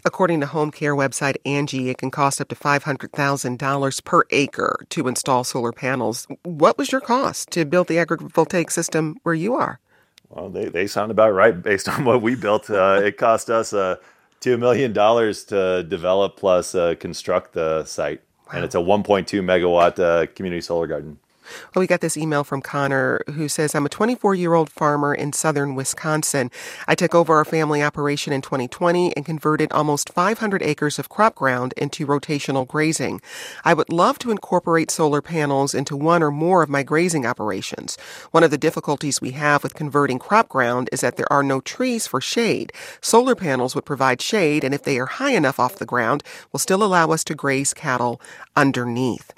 According 0.05 0.41
to 0.41 0.47
home 0.47 0.71
care 0.71 0.95
website 0.95 1.37
Angi, 1.45 1.89
it 1.89 1.99
can 1.99 2.11
cost 2.11 2.41
up 2.41 2.49
to 2.49 2.55
$500,000 2.55 4.05
per 4.05 4.23
acre 4.31 4.87
to 4.89 5.09
install 5.09 5.45
solar 5.45 5.73
panels. 5.73 6.27
What 6.43 6.79
was 6.79 6.93
your 6.93 7.01
cost 7.01 7.51
to 7.51 7.65
build 7.65 7.89
the 7.89 7.97
agrivoltaic 7.97 8.71
system 8.71 9.17
where 9.23 9.35
you 9.35 9.55
are? 9.55 9.81
Well, 10.31 10.49
they, 10.49 10.67
they 10.67 10.87
sound 10.87 11.11
about 11.11 11.35
right 11.35 11.61
based 11.61 11.89
on 11.95 12.05
what 12.05 12.23
we 12.23 12.35
built. 12.35 12.71
Uh, 12.71 13.01
it 13.05 13.19
cost 13.19 13.51
us 13.51 13.73
uh, 13.73 13.97
$2 14.41 14.59
million 14.59 14.95
to 14.95 15.83
develop 15.89 16.37
plus 16.37 16.75
uh, 16.75 16.95
construct 16.99 17.53
the 17.53 17.85
site. 17.85 18.23
Wow. 18.47 18.53
And 18.57 18.65
it's 18.65 18.75
a 18.75 18.79
1.2 18.79 19.27
megawatt 19.43 19.99
uh, 19.99 20.27
community 20.35 20.61
solar 20.61 20.87
garden. 20.87 21.19
Well, 21.75 21.81
we 21.81 21.87
got 21.87 22.01
this 22.01 22.17
email 22.17 22.45
from 22.45 22.63
Connor 22.63 23.23
who 23.35 23.49
says, 23.49 23.75
I'm 23.75 23.87
a 23.87 23.89
24 23.89 24.35
year 24.35 24.55
old 24.55 24.71
farmer 24.71 25.15
in 25.15 25.33
southern 25.33 25.75
Wisconsin. 25.75 26.51
I 26.87 26.95
took 26.95 27.15
over 27.15 27.37
our 27.37 27.45
family 27.45 27.83
operation 27.83 28.33
in 28.33 28.43
2020 28.43 29.17
and 29.17 29.25
converted 29.25 29.73
almost 29.73 30.11
500 30.13 30.63
acres 30.63 30.99
of 30.99 31.09
crop 31.09 31.35
ground 31.35 31.75
into 31.77 32.07
rotational 32.07 32.67
grazing. 32.67 33.21
I 33.65 33.75
would 33.75 33.91
love 33.91 34.19
to 34.21 34.31
incorporate 34.31 34.91
solar 34.91 35.23
panels 35.23 35.75
into 35.75 35.97
one 35.97 36.23
or 36.23 36.31
more 36.31 36.63
of 36.63 36.69
my 36.69 36.83
grazing 36.83 37.27
operations. 37.27 37.97
One 38.31 38.45
of 38.45 38.51
the 38.51 38.59
difficulties 38.59 39.21
we 39.21 39.33
have 39.33 39.63
with 39.63 39.75
converting 39.75 40.19
crop 40.19 40.49
ground 40.49 40.89
is 40.93 41.01
that 41.01 41.17
there 41.17 41.33
are 41.33 41.43
no 41.43 41.61
trees 41.61 42.07
for 42.07 42.21
shade. 42.21 42.73
Solar 43.01 43.35
panels 43.35 43.75
would 43.75 43.85
provide 43.85 44.21
shade, 44.21 44.65
and 44.65 44.75
if 44.75 44.83
they 44.83 44.99
are 44.99 45.07
high 45.07 45.33
enough 45.33 45.59
off 45.59 45.77
the 45.77 45.87
ground, 45.87 46.23
will 46.53 46.59
still 46.61 46.83
allow 46.83 47.11
us 47.11 47.25
to 47.25 47.35
graze 47.35 47.75
cattle 47.75 48.21
underneath. 48.57 49.33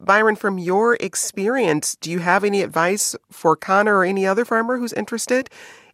Byron, 0.00 0.36
from 0.36 0.58
your 0.58 0.96
experience, 1.00 1.45
experience, 1.46 1.94
do 2.00 2.10
you 2.10 2.18
have 2.18 2.42
any 2.42 2.60
advice 2.60 3.14
for 3.30 3.54
Connor 3.54 3.98
or 3.98 4.04
any 4.04 4.26
other 4.26 4.44
farmer 4.44 4.78
who's 4.78 4.92
interested 4.92 5.48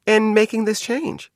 in 0.07 0.33
making 0.33 0.65
this 0.65 0.81
change? 0.81 1.31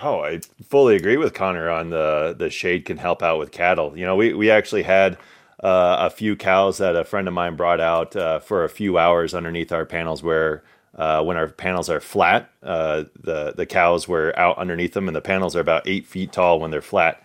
Oh, 0.00 0.20
I 0.20 0.40
fully 0.66 0.96
agree 0.96 1.18
with 1.18 1.34
Connor 1.34 1.68
on 1.68 1.90
the 1.90 2.34
the 2.38 2.48
shade 2.48 2.86
can 2.86 2.96
help 2.96 3.22
out 3.22 3.38
with 3.38 3.50
cattle. 3.50 3.92
You 3.94 4.06
know, 4.06 4.16
we 4.16 4.32
we 4.32 4.50
actually 4.50 4.84
had 4.84 5.18
uh, 5.62 5.96
a 6.00 6.08
few 6.08 6.34
cows 6.34 6.78
that 6.78 6.96
a 6.96 7.04
friend 7.04 7.28
of 7.28 7.34
mine 7.34 7.56
brought 7.56 7.80
out 7.80 8.16
uh, 8.16 8.38
for 8.38 8.64
a 8.64 8.70
few 8.70 8.96
hours 8.96 9.34
underneath 9.34 9.70
our 9.70 9.84
panels 9.84 10.22
where 10.22 10.62
uh, 10.96 11.22
when 11.22 11.36
our 11.36 11.48
panels 11.48 11.90
are 11.90 12.00
flat, 12.00 12.50
uh, 12.62 13.04
the 13.20 13.52
the 13.54 13.66
cows 13.66 14.08
were 14.08 14.32
out 14.38 14.56
underneath 14.56 14.94
them, 14.94 15.08
and 15.08 15.16
the 15.16 15.20
panels 15.20 15.54
are 15.54 15.60
about 15.60 15.86
eight 15.86 16.06
feet 16.06 16.32
tall 16.32 16.58
when 16.58 16.70
they're 16.70 16.80
flat. 16.80 17.22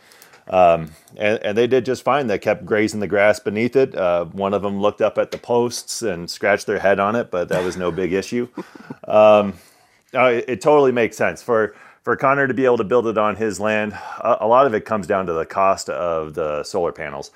Um, 0.49 0.91
and, 1.15 1.39
and, 1.41 1.57
they 1.57 1.67
did 1.67 1.85
just 1.85 2.03
fine. 2.03 2.27
They 2.27 2.37
kept 2.37 2.65
grazing 2.65 2.99
the 2.99 3.07
grass 3.07 3.39
beneath 3.39 3.77
it. 3.77 3.95
Uh, 3.95 4.25
one 4.25 4.53
of 4.53 4.61
them 4.61 4.81
looked 4.81 5.01
up 5.01 5.17
at 5.17 5.31
the 5.31 5.37
posts 5.37 6.01
and 6.01 6.29
scratched 6.29 6.67
their 6.67 6.79
head 6.79 6.99
on 6.99 7.15
it, 7.15 7.31
but 7.31 7.47
that 7.49 7.63
was 7.63 7.77
no 7.77 7.91
big 7.91 8.11
issue. 8.11 8.49
Um, 9.07 9.53
uh, 10.13 10.25
it, 10.25 10.45
it, 10.47 10.61
totally 10.61 10.91
makes 10.91 11.17
sense 11.17 11.41
for 11.41 11.75
for 12.03 12.15
Connor 12.17 12.47
to 12.47 12.53
be 12.53 12.65
able 12.65 12.77
to 12.77 12.83
build 12.83 13.07
it 13.07 13.17
on 13.17 13.35
his 13.35 13.59
land. 13.59 13.93
A, 14.19 14.39
a, 14.41 14.47
lot 14.47 14.67
of 14.67 14.73
it 14.73 14.85
comes 14.85 15.07
down 15.07 15.25
to 15.27 15.33
the 15.33 15.45
cost 15.45 15.89
of 15.89 16.33
the 16.33 16.63
solar 16.63 16.91
panels, 16.91 17.31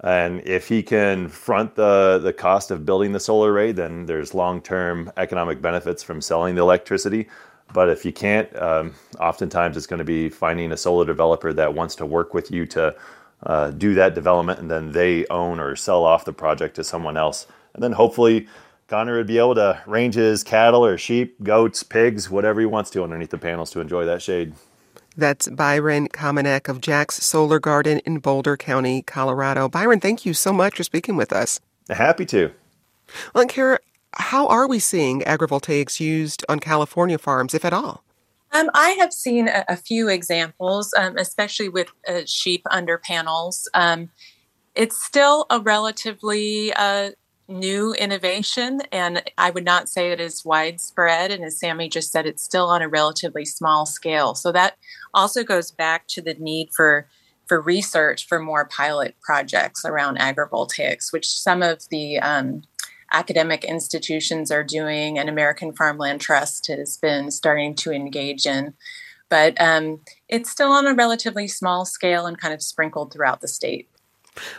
and 0.00 0.40
if 0.46 0.68
he 0.68 0.82
can 0.82 1.28
front 1.28 1.74
the 1.74 2.18
the 2.22 2.32
cost 2.32 2.70
of 2.70 2.86
building 2.86 3.12
the 3.12 3.20
solar 3.20 3.52
array, 3.52 3.72
then 3.72 4.06
there's 4.06 4.34
long 4.34 4.62
term 4.62 5.12
economic 5.16 5.60
benefits 5.60 6.02
from 6.02 6.20
selling 6.20 6.54
the 6.54 6.62
electricity. 6.62 7.28
But 7.72 7.88
if 7.88 8.04
you 8.04 8.12
can't, 8.12 8.54
um, 8.56 8.94
oftentimes 9.18 9.76
it's 9.76 9.86
going 9.86 9.98
to 9.98 10.04
be 10.04 10.28
finding 10.28 10.72
a 10.72 10.76
solar 10.76 11.04
developer 11.04 11.52
that 11.52 11.74
wants 11.74 11.96
to 11.96 12.06
work 12.06 12.32
with 12.32 12.50
you 12.50 12.66
to 12.66 12.94
uh, 13.42 13.70
do 13.70 13.94
that 13.94 14.14
development 14.14 14.58
and 14.60 14.70
then 14.70 14.92
they 14.92 15.26
own 15.26 15.60
or 15.60 15.76
sell 15.76 16.04
off 16.04 16.24
the 16.24 16.32
project 16.32 16.76
to 16.76 16.84
someone 16.84 17.16
else. 17.16 17.46
And 17.74 17.82
then 17.82 17.92
hopefully 17.92 18.48
Connor 18.88 19.16
would 19.16 19.26
be 19.26 19.38
able 19.38 19.56
to 19.56 19.82
range 19.86 20.14
his 20.14 20.44
cattle 20.44 20.84
or 20.84 20.96
sheep, 20.96 21.42
goats, 21.42 21.82
pigs, 21.82 22.30
whatever 22.30 22.60
he 22.60 22.66
wants 22.66 22.90
to 22.90 23.02
underneath 23.02 23.30
the 23.30 23.38
panels 23.38 23.70
to 23.72 23.80
enjoy 23.80 24.06
that 24.06 24.22
shade. 24.22 24.54
That's 25.16 25.48
Byron 25.48 26.08
Kominek 26.08 26.68
of 26.68 26.80
Jack's 26.80 27.16
Solar 27.24 27.58
Garden 27.58 28.00
in 28.00 28.18
Boulder 28.18 28.56
County, 28.56 29.02
Colorado. 29.02 29.68
Byron, 29.68 29.98
thank 29.98 30.26
you 30.26 30.34
so 30.34 30.52
much 30.52 30.76
for 30.76 30.84
speaking 30.84 31.16
with 31.16 31.32
us. 31.32 31.58
Happy 31.88 32.26
to. 32.26 32.52
Well, 33.34 33.46
Kara, 33.46 33.78
how 34.16 34.46
are 34.48 34.66
we 34.66 34.78
seeing 34.78 35.20
agrivoltaics 35.22 36.00
used 36.00 36.44
on 36.48 36.60
California 36.60 37.18
farms, 37.18 37.54
if 37.54 37.64
at 37.64 37.72
all? 37.72 38.02
Um, 38.52 38.70
I 38.74 38.90
have 38.90 39.12
seen 39.12 39.48
a, 39.48 39.64
a 39.68 39.76
few 39.76 40.08
examples, 40.08 40.94
um, 40.96 41.16
especially 41.18 41.68
with 41.68 41.88
uh, 42.08 42.22
sheep 42.26 42.62
under 42.70 42.98
panels. 42.98 43.68
Um, 43.74 44.10
it's 44.74 45.02
still 45.04 45.46
a 45.50 45.60
relatively 45.60 46.72
uh, 46.74 47.10
new 47.48 47.92
innovation, 47.94 48.82
and 48.92 49.22
I 49.36 49.50
would 49.50 49.64
not 49.64 49.88
say 49.88 50.10
it 50.10 50.20
is 50.20 50.44
widespread. 50.44 51.30
And 51.30 51.44
as 51.44 51.58
Sammy 51.58 51.88
just 51.88 52.12
said, 52.12 52.26
it's 52.26 52.42
still 52.42 52.66
on 52.66 52.82
a 52.82 52.88
relatively 52.88 53.44
small 53.44 53.86
scale. 53.86 54.34
So 54.34 54.52
that 54.52 54.76
also 55.12 55.44
goes 55.44 55.70
back 55.70 56.06
to 56.08 56.22
the 56.22 56.34
need 56.34 56.70
for 56.74 57.08
for 57.46 57.60
research 57.60 58.26
for 58.26 58.40
more 58.40 58.64
pilot 58.64 59.14
projects 59.22 59.84
around 59.84 60.18
agrivoltaics, 60.18 61.12
which 61.12 61.28
some 61.28 61.62
of 61.62 61.88
the 61.90 62.18
um, 62.18 62.62
academic 63.12 63.64
institutions 63.64 64.50
are 64.50 64.64
doing 64.64 65.18
and 65.18 65.28
American 65.28 65.72
Farmland 65.72 66.20
Trust 66.20 66.66
has 66.68 66.96
been 66.96 67.30
starting 67.30 67.74
to 67.76 67.92
engage 67.92 68.46
in. 68.46 68.74
But 69.28 69.60
um, 69.60 70.00
it's 70.28 70.50
still 70.50 70.70
on 70.70 70.86
a 70.86 70.94
relatively 70.94 71.48
small 71.48 71.84
scale 71.84 72.26
and 72.26 72.38
kind 72.38 72.54
of 72.54 72.62
sprinkled 72.62 73.12
throughout 73.12 73.40
the 73.40 73.48
state. 73.48 73.88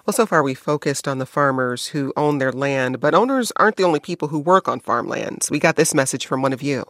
Well, 0.06 0.14
so 0.14 0.26
far 0.26 0.44
we 0.44 0.54
focused 0.54 1.08
on 1.08 1.20
the 1.20 1.26
farmers 1.26 1.88
who 1.88 2.12
own 2.18 2.40
their 2.40 2.52
land, 2.52 3.00
but 3.00 3.14
owners 3.14 3.52
aren't 3.58 3.76
the 3.76 3.84
only 3.84 4.00
people 4.00 4.28
who 4.28 4.40
work 4.40 4.68
on 4.68 4.80
farmlands. 4.80 5.52
We 5.52 5.60
got 5.60 5.76
this 5.76 5.94
message 5.94 6.26
from 6.26 6.42
one 6.42 6.54
of 6.54 6.62
you. 6.62 6.84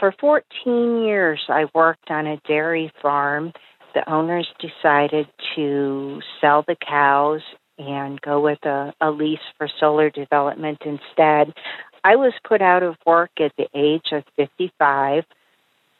For 0.00 0.12
14 0.20 1.02
years, 1.04 1.40
I 1.48 1.66
worked 1.74 2.10
on 2.10 2.26
a 2.26 2.38
dairy 2.48 2.92
farm. 3.00 3.52
The 3.94 4.08
owners 4.10 4.48
decided 4.58 5.28
to 5.54 6.20
sell 6.40 6.64
the 6.66 6.76
cows 6.76 7.42
and 7.78 8.20
go 8.20 8.40
with 8.40 8.64
a, 8.64 8.94
a 9.00 9.10
lease 9.10 9.38
for 9.58 9.68
solar 9.80 10.10
development 10.10 10.78
instead. 10.84 11.54
I 12.02 12.16
was 12.16 12.32
put 12.46 12.60
out 12.62 12.82
of 12.82 12.96
work 13.06 13.30
at 13.40 13.52
the 13.56 13.68
age 13.74 14.12
of 14.12 14.24
55 14.36 15.24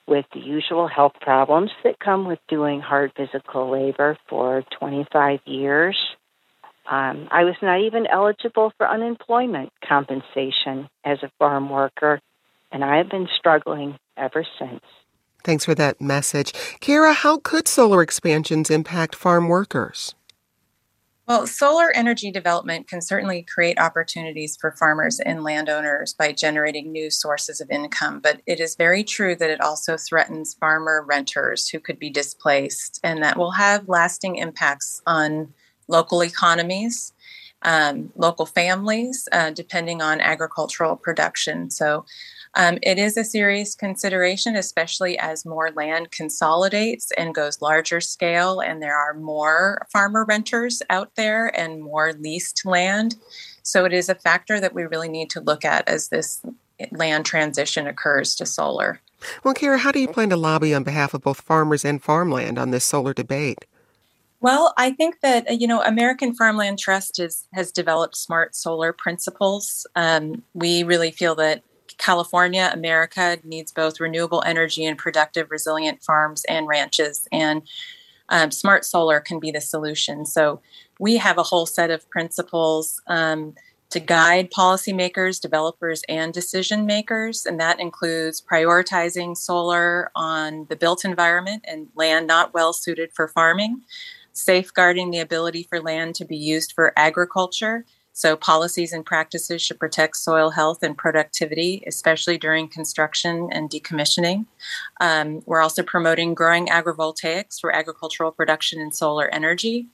with 0.06 0.26
the 0.34 0.40
usual 0.40 0.86
health 0.86 1.14
problems 1.20 1.70
that 1.82 1.98
come 1.98 2.26
with 2.26 2.38
doing 2.48 2.80
hard 2.80 3.12
physical 3.16 3.70
labor 3.70 4.18
for 4.28 4.62
25 4.78 5.40
years. 5.46 5.96
Um, 6.90 7.28
I 7.30 7.44
was 7.44 7.54
not 7.62 7.80
even 7.80 8.06
eligible 8.06 8.72
for 8.76 8.86
unemployment 8.86 9.72
compensation 9.86 10.88
as 11.04 11.22
a 11.22 11.30
farm 11.38 11.70
worker, 11.70 12.20
and 12.70 12.84
I 12.84 12.98
have 12.98 13.08
been 13.08 13.28
struggling 13.38 13.98
ever 14.18 14.44
since. 14.58 14.82
Thanks 15.42 15.64
for 15.64 15.74
that 15.74 16.00
message. 16.00 16.52
Kara, 16.80 17.14
how 17.14 17.38
could 17.38 17.68
solar 17.68 18.02
expansions 18.02 18.70
impact 18.70 19.14
farm 19.14 19.48
workers? 19.48 20.14
Well, 21.26 21.46
solar 21.46 21.90
energy 21.92 22.30
development 22.30 22.86
can 22.86 23.00
certainly 23.00 23.46
create 23.48 23.78
opportunities 23.78 24.58
for 24.60 24.72
farmers 24.72 25.20
and 25.20 25.42
landowners 25.42 26.12
by 26.12 26.32
generating 26.32 26.92
new 26.92 27.10
sources 27.10 27.62
of 27.62 27.70
income, 27.70 28.20
but 28.20 28.42
it 28.46 28.60
is 28.60 28.76
very 28.76 29.02
true 29.02 29.34
that 29.36 29.48
it 29.48 29.62
also 29.62 29.96
threatens 29.96 30.52
farmer 30.52 31.02
renters 31.02 31.66
who 31.66 31.80
could 31.80 31.98
be 31.98 32.10
displaced, 32.10 33.00
and 33.02 33.22
that 33.22 33.38
will 33.38 33.52
have 33.52 33.88
lasting 33.88 34.36
impacts 34.36 35.00
on 35.06 35.54
local 35.88 36.22
economies, 36.22 37.14
um, 37.62 38.12
local 38.16 38.44
families, 38.44 39.26
uh, 39.32 39.48
depending 39.48 40.02
on 40.02 40.20
agricultural 40.20 40.94
production. 40.94 41.70
So, 41.70 42.04
um, 42.56 42.78
it 42.82 42.98
is 42.98 43.16
a 43.16 43.24
serious 43.24 43.74
consideration, 43.74 44.54
especially 44.54 45.18
as 45.18 45.44
more 45.44 45.70
land 45.72 46.10
consolidates 46.10 47.10
and 47.16 47.34
goes 47.34 47.60
larger 47.60 48.00
scale, 48.00 48.60
and 48.60 48.82
there 48.82 48.96
are 48.96 49.14
more 49.14 49.86
farmer 49.92 50.24
renters 50.24 50.80
out 50.88 51.16
there 51.16 51.48
and 51.58 51.82
more 51.82 52.12
leased 52.12 52.64
land. 52.64 53.16
So 53.62 53.84
it 53.84 53.92
is 53.92 54.08
a 54.08 54.14
factor 54.14 54.60
that 54.60 54.74
we 54.74 54.84
really 54.84 55.08
need 55.08 55.30
to 55.30 55.40
look 55.40 55.64
at 55.64 55.88
as 55.88 56.08
this 56.08 56.42
land 56.92 57.24
transition 57.26 57.86
occurs 57.86 58.34
to 58.36 58.46
solar. 58.46 59.00
Well, 59.42 59.54
Kara, 59.54 59.78
how 59.78 59.90
do 59.90 60.00
you 60.00 60.08
plan 60.08 60.30
to 60.30 60.36
lobby 60.36 60.74
on 60.74 60.84
behalf 60.84 61.14
of 61.14 61.22
both 61.22 61.40
farmers 61.40 61.84
and 61.84 62.02
farmland 62.02 62.58
on 62.58 62.70
this 62.70 62.84
solar 62.84 63.14
debate? 63.14 63.64
Well, 64.40 64.74
I 64.76 64.90
think 64.90 65.20
that 65.22 65.48
uh, 65.50 65.54
you 65.54 65.66
know 65.66 65.82
American 65.82 66.34
Farmland 66.34 66.78
Trust 66.78 67.18
is, 67.18 67.48
has 67.54 67.72
developed 67.72 68.16
smart 68.16 68.54
solar 68.54 68.92
principles. 68.92 69.86
Um, 69.96 70.42
we 70.52 70.82
really 70.82 71.10
feel 71.10 71.34
that 71.36 71.62
California, 71.98 72.70
America 72.72 73.38
needs 73.44 73.72
both 73.72 74.00
renewable 74.00 74.42
energy 74.46 74.84
and 74.84 74.98
productive, 74.98 75.50
resilient 75.50 76.02
farms 76.02 76.44
and 76.48 76.66
ranches. 76.66 77.28
And 77.32 77.62
um, 78.28 78.50
smart 78.50 78.84
solar 78.84 79.20
can 79.20 79.38
be 79.38 79.50
the 79.50 79.60
solution. 79.60 80.24
So 80.24 80.60
we 80.98 81.16
have 81.16 81.38
a 81.38 81.42
whole 81.42 81.66
set 81.66 81.90
of 81.90 82.08
principles 82.10 83.00
um, 83.06 83.54
to 83.90 84.00
guide 84.00 84.50
policymakers, 84.50 85.40
developers, 85.40 86.02
and 86.08 86.32
decision 86.32 86.86
makers. 86.86 87.46
And 87.46 87.60
that 87.60 87.80
includes 87.80 88.42
prioritizing 88.42 89.36
solar 89.36 90.10
on 90.16 90.66
the 90.68 90.76
built 90.76 91.04
environment 91.04 91.64
and 91.66 91.88
land 91.94 92.26
not 92.26 92.54
well 92.54 92.72
suited 92.72 93.12
for 93.12 93.28
farming, 93.28 93.82
safeguarding 94.32 95.10
the 95.10 95.20
ability 95.20 95.64
for 95.64 95.80
land 95.80 96.14
to 96.16 96.24
be 96.24 96.36
used 96.36 96.72
for 96.72 96.92
agriculture 96.96 97.84
so, 98.16 98.36
policies 98.36 98.92
and 98.92 99.04
practices 99.04 99.60
should 99.60 99.80
protect 99.80 100.16
soil 100.16 100.50
health 100.50 100.84
and 100.84 100.96
productivity, 100.96 101.82
especially 101.84 102.38
during 102.38 102.68
construction 102.68 103.48
and 103.50 103.68
decommissioning. 103.68 104.46
Um, 105.00 105.42
we're 105.46 105.60
also 105.60 105.82
promoting 105.82 106.32
growing 106.32 106.68
agrivoltaics 106.68 107.60
for 107.60 107.74
agricultural 107.74 108.30
production 108.30 108.80
and 108.80 108.94
solar 108.94 109.28
energy. 109.34 109.88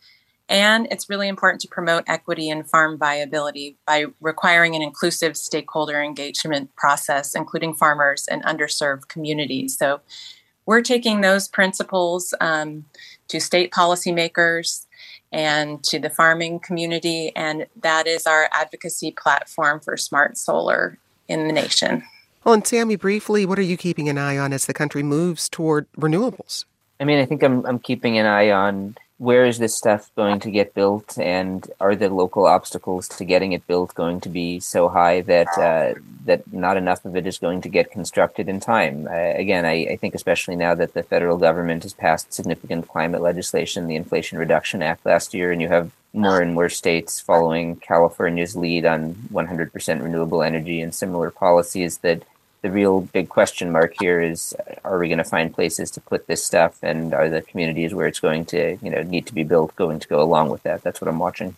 And 0.50 0.86
it's 0.90 1.08
really 1.08 1.28
important 1.28 1.62
to 1.62 1.68
promote 1.68 2.04
equity 2.08 2.50
and 2.50 2.68
farm 2.68 2.98
viability 2.98 3.78
by 3.86 4.06
requiring 4.20 4.76
an 4.76 4.82
inclusive 4.82 5.34
stakeholder 5.34 6.02
engagement 6.02 6.76
process, 6.76 7.34
including 7.34 7.72
farmers 7.72 8.28
and 8.30 8.44
underserved 8.44 9.08
communities. 9.08 9.78
So, 9.78 10.02
we're 10.66 10.82
taking 10.82 11.22
those 11.22 11.48
principles 11.48 12.34
um, 12.38 12.84
to 13.28 13.40
state 13.40 13.72
policymakers, 13.72 14.86
and 15.32 15.82
to 15.84 15.98
the 15.98 16.10
farming 16.10 16.60
community. 16.60 17.32
And 17.36 17.66
that 17.82 18.06
is 18.06 18.26
our 18.26 18.48
advocacy 18.52 19.12
platform 19.12 19.80
for 19.80 19.96
smart 19.96 20.36
solar 20.36 20.98
in 21.28 21.46
the 21.46 21.52
nation. 21.52 22.02
Well, 22.44 22.54
and 22.54 22.66
Sammy, 22.66 22.96
briefly, 22.96 23.44
what 23.44 23.58
are 23.58 23.62
you 23.62 23.76
keeping 23.76 24.08
an 24.08 24.18
eye 24.18 24.38
on 24.38 24.52
as 24.52 24.66
the 24.66 24.74
country 24.74 25.02
moves 25.02 25.48
toward 25.48 25.90
renewables? 25.92 26.64
I 26.98 27.04
mean, 27.04 27.18
I 27.18 27.26
think 27.26 27.42
I'm, 27.42 27.64
I'm 27.66 27.78
keeping 27.78 28.18
an 28.18 28.26
eye 28.26 28.50
on 28.50 28.96
where 29.20 29.44
is 29.44 29.58
this 29.58 29.76
stuff 29.76 30.10
going 30.16 30.40
to 30.40 30.50
get 30.50 30.72
built, 30.72 31.18
and 31.18 31.70
are 31.78 31.94
the 31.94 32.08
local 32.08 32.46
obstacles 32.46 33.06
to 33.06 33.22
getting 33.22 33.52
it 33.52 33.66
built 33.66 33.94
going 33.94 34.18
to 34.18 34.30
be 34.30 34.58
so 34.60 34.88
high 34.88 35.20
that 35.20 35.46
uh, 35.58 35.92
that 36.24 36.50
not 36.50 36.78
enough 36.78 37.04
of 37.04 37.14
it 37.14 37.26
is 37.26 37.36
going 37.36 37.60
to 37.60 37.68
get 37.68 37.90
constructed 37.90 38.48
in 38.48 38.60
time? 38.60 39.06
Uh, 39.06 39.34
again, 39.44 39.66
I, 39.66 39.88
I, 39.90 39.96
think 39.96 40.14
especially 40.14 40.56
now 40.56 40.74
that 40.74 40.94
the 40.94 41.02
federal 41.02 41.36
government 41.36 41.82
has 41.82 41.92
passed 41.92 42.32
significant 42.32 42.88
climate 42.88 43.20
legislation, 43.20 43.88
the 43.88 43.96
Inflation 43.96 44.38
Reduction 44.38 44.80
Act 44.82 45.04
last 45.04 45.34
year, 45.34 45.52
and 45.52 45.60
you 45.60 45.68
have 45.68 45.92
more 46.14 46.40
and 46.40 46.54
more 46.54 46.70
states 46.70 47.20
following 47.20 47.76
California's 47.76 48.56
lead 48.56 48.86
on 48.86 49.16
100% 49.30 50.02
renewable 50.02 50.42
energy 50.42 50.80
and 50.80 50.94
similar 50.94 51.30
policies 51.30 51.98
that 51.98 52.22
the 52.62 52.70
real 52.70 53.00
big 53.00 53.28
question 53.28 53.72
mark 53.72 53.94
here 54.00 54.20
is 54.20 54.54
are 54.84 54.98
we 54.98 55.08
going 55.08 55.18
to 55.18 55.24
find 55.24 55.54
places 55.54 55.90
to 55.92 56.00
put 56.00 56.26
this 56.26 56.44
stuff 56.44 56.78
and 56.82 57.14
are 57.14 57.28
the 57.28 57.42
communities 57.42 57.94
where 57.94 58.06
it's 58.06 58.20
going 58.20 58.44
to 58.46 58.76
you 58.82 58.90
know 58.90 59.02
need 59.02 59.26
to 59.26 59.34
be 59.34 59.44
built 59.44 59.74
going 59.76 59.98
to 59.98 60.08
go 60.08 60.22
along 60.22 60.50
with 60.50 60.62
that? 60.62 60.82
That's 60.82 61.00
what 61.00 61.08
i'm 61.08 61.18
watching 61.18 61.56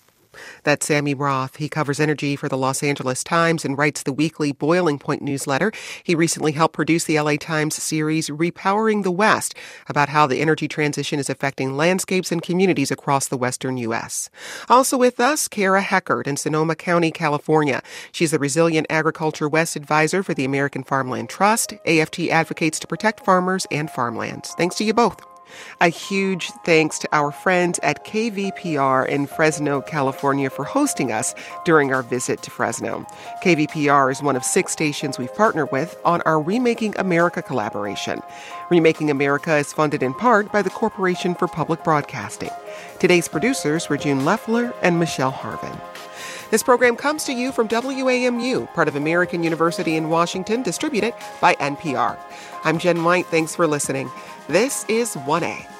that's 0.62 0.86
Sammy 0.86 1.14
Roth. 1.14 1.56
He 1.56 1.68
covers 1.68 2.00
energy 2.00 2.36
for 2.36 2.48
the 2.48 2.56
Los 2.56 2.82
Angeles 2.82 3.24
Times 3.24 3.64
and 3.64 3.76
writes 3.76 4.02
the 4.02 4.12
weekly 4.12 4.52
Boiling 4.52 4.98
Point 4.98 5.22
newsletter. 5.22 5.72
He 6.02 6.14
recently 6.14 6.52
helped 6.52 6.74
produce 6.74 7.04
the 7.04 7.20
LA 7.20 7.36
Times 7.36 7.74
series 7.82 8.28
Repowering 8.28 9.02
the 9.02 9.10
West 9.10 9.54
about 9.88 10.08
how 10.08 10.26
the 10.26 10.40
energy 10.40 10.68
transition 10.68 11.18
is 11.18 11.30
affecting 11.30 11.76
landscapes 11.76 12.32
and 12.32 12.42
communities 12.42 12.90
across 12.90 13.28
the 13.28 13.36
western 13.36 13.76
U.S. 13.78 14.30
Also 14.68 14.96
with 14.96 15.20
us, 15.20 15.48
Kara 15.48 15.82
Heckert 15.82 16.26
in 16.26 16.36
Sonoma 16.36 16.74
County, 16.74 17.10
California. 17.10 17.82
She's 18.12 18.30
the 18.30 18.38
Resilient 18.38 18.86
Agriculture 18.90 19.48
West 19.48 19.76
advisor 19.76 20.22
for 20.22 20.34
the 20.34 20.44
American 20.44 20.84
Farmland 20.84 21.28
Trust. 21.28 21.74
AFT 21.86 22.28
advocates 22.30 22.78
to 22.80 22.86
protect 22.86 23.24
farmers 23.24 23.66
and 23.70 23.90
farmlands. 23.90 24.54
Thanks 24.56 24.76
to 24.76 24.84
you 24.84 24.94
both. 24.94 25.31
A 25.80 25.88
huge 25.88 26.50
thanks 26.64 26.98
to 27.00 27.08
our 27.12 27.32
friends 27.32 27.78
at 27.82 28.04
KVPR 28.04 29.08
in 29.08 29.26
Fresno, 29.26 29.80
California 29.80 30.50
for 30.50 30.64
hosting 30.64 31.12
us 31.12 31.34
during 31.64 31.92
our 31.92 32.02
visit 32.02 32.42
to 32.42 32.50
Fresno. 32.50 33.06
KVPR 33.42 34.10
is 34.10 34.22
one 34.22 34.36
of 34.36 34.44
six 34.44 34.72
stations 34.72 35.18
we've 35.18 35.34
partnered 35.34 35.70
with 35.72 35.98
on 36.04 36.22
our 36.22 36.40
Remaking 36.40 36.94
America 36.98 37.42
collaboration. 37.42 38.20
Remaking 38.70 39.10
America 39.10 39.56
is 39.56 39.72
funded 39.72 40.02
in 40.02 40.14
part 40.14 40.50
by 40.52 40.62
the 40.62 40.70
Corporation 40.70 41.34
for 41.34 41.48
Public 41.48 41.82
Broadcasting. 41.84 42.50
Today's 42.98 43.28
producers 43.28 43.88
were 43.88 43.96
June 43.96 44.24
Leffler 44.24 44.72
and 44.82 44.98
Michelle 44.98 45.32
Harvin. 45.32 45.78
This 46.52 46.62
program 46.62 46.96
comes 46.96 47.24
to 47.24 47.32
you 47.32 47.50
from 47.50 47.66
WAMU, 47.66 48.72
part 48.74 48.86
of 48.86 48.94
American 48.94 49.42
University 49.42 49.96
in 49.96 50.10
Washington, 50.10 50.62
distributed 50.62 51.14
by 51.40 51.54
NPR. 51.54 52.18
I'm 52.62 52.78
Jen 52.78 53.04
White. 53.04 53.24
Thanks 53.26 53.56
for 53.56 53.66
listening. 53.66 54.10
This 54.48 54.84
is 54.88 55.14
1A. 55.14 55.71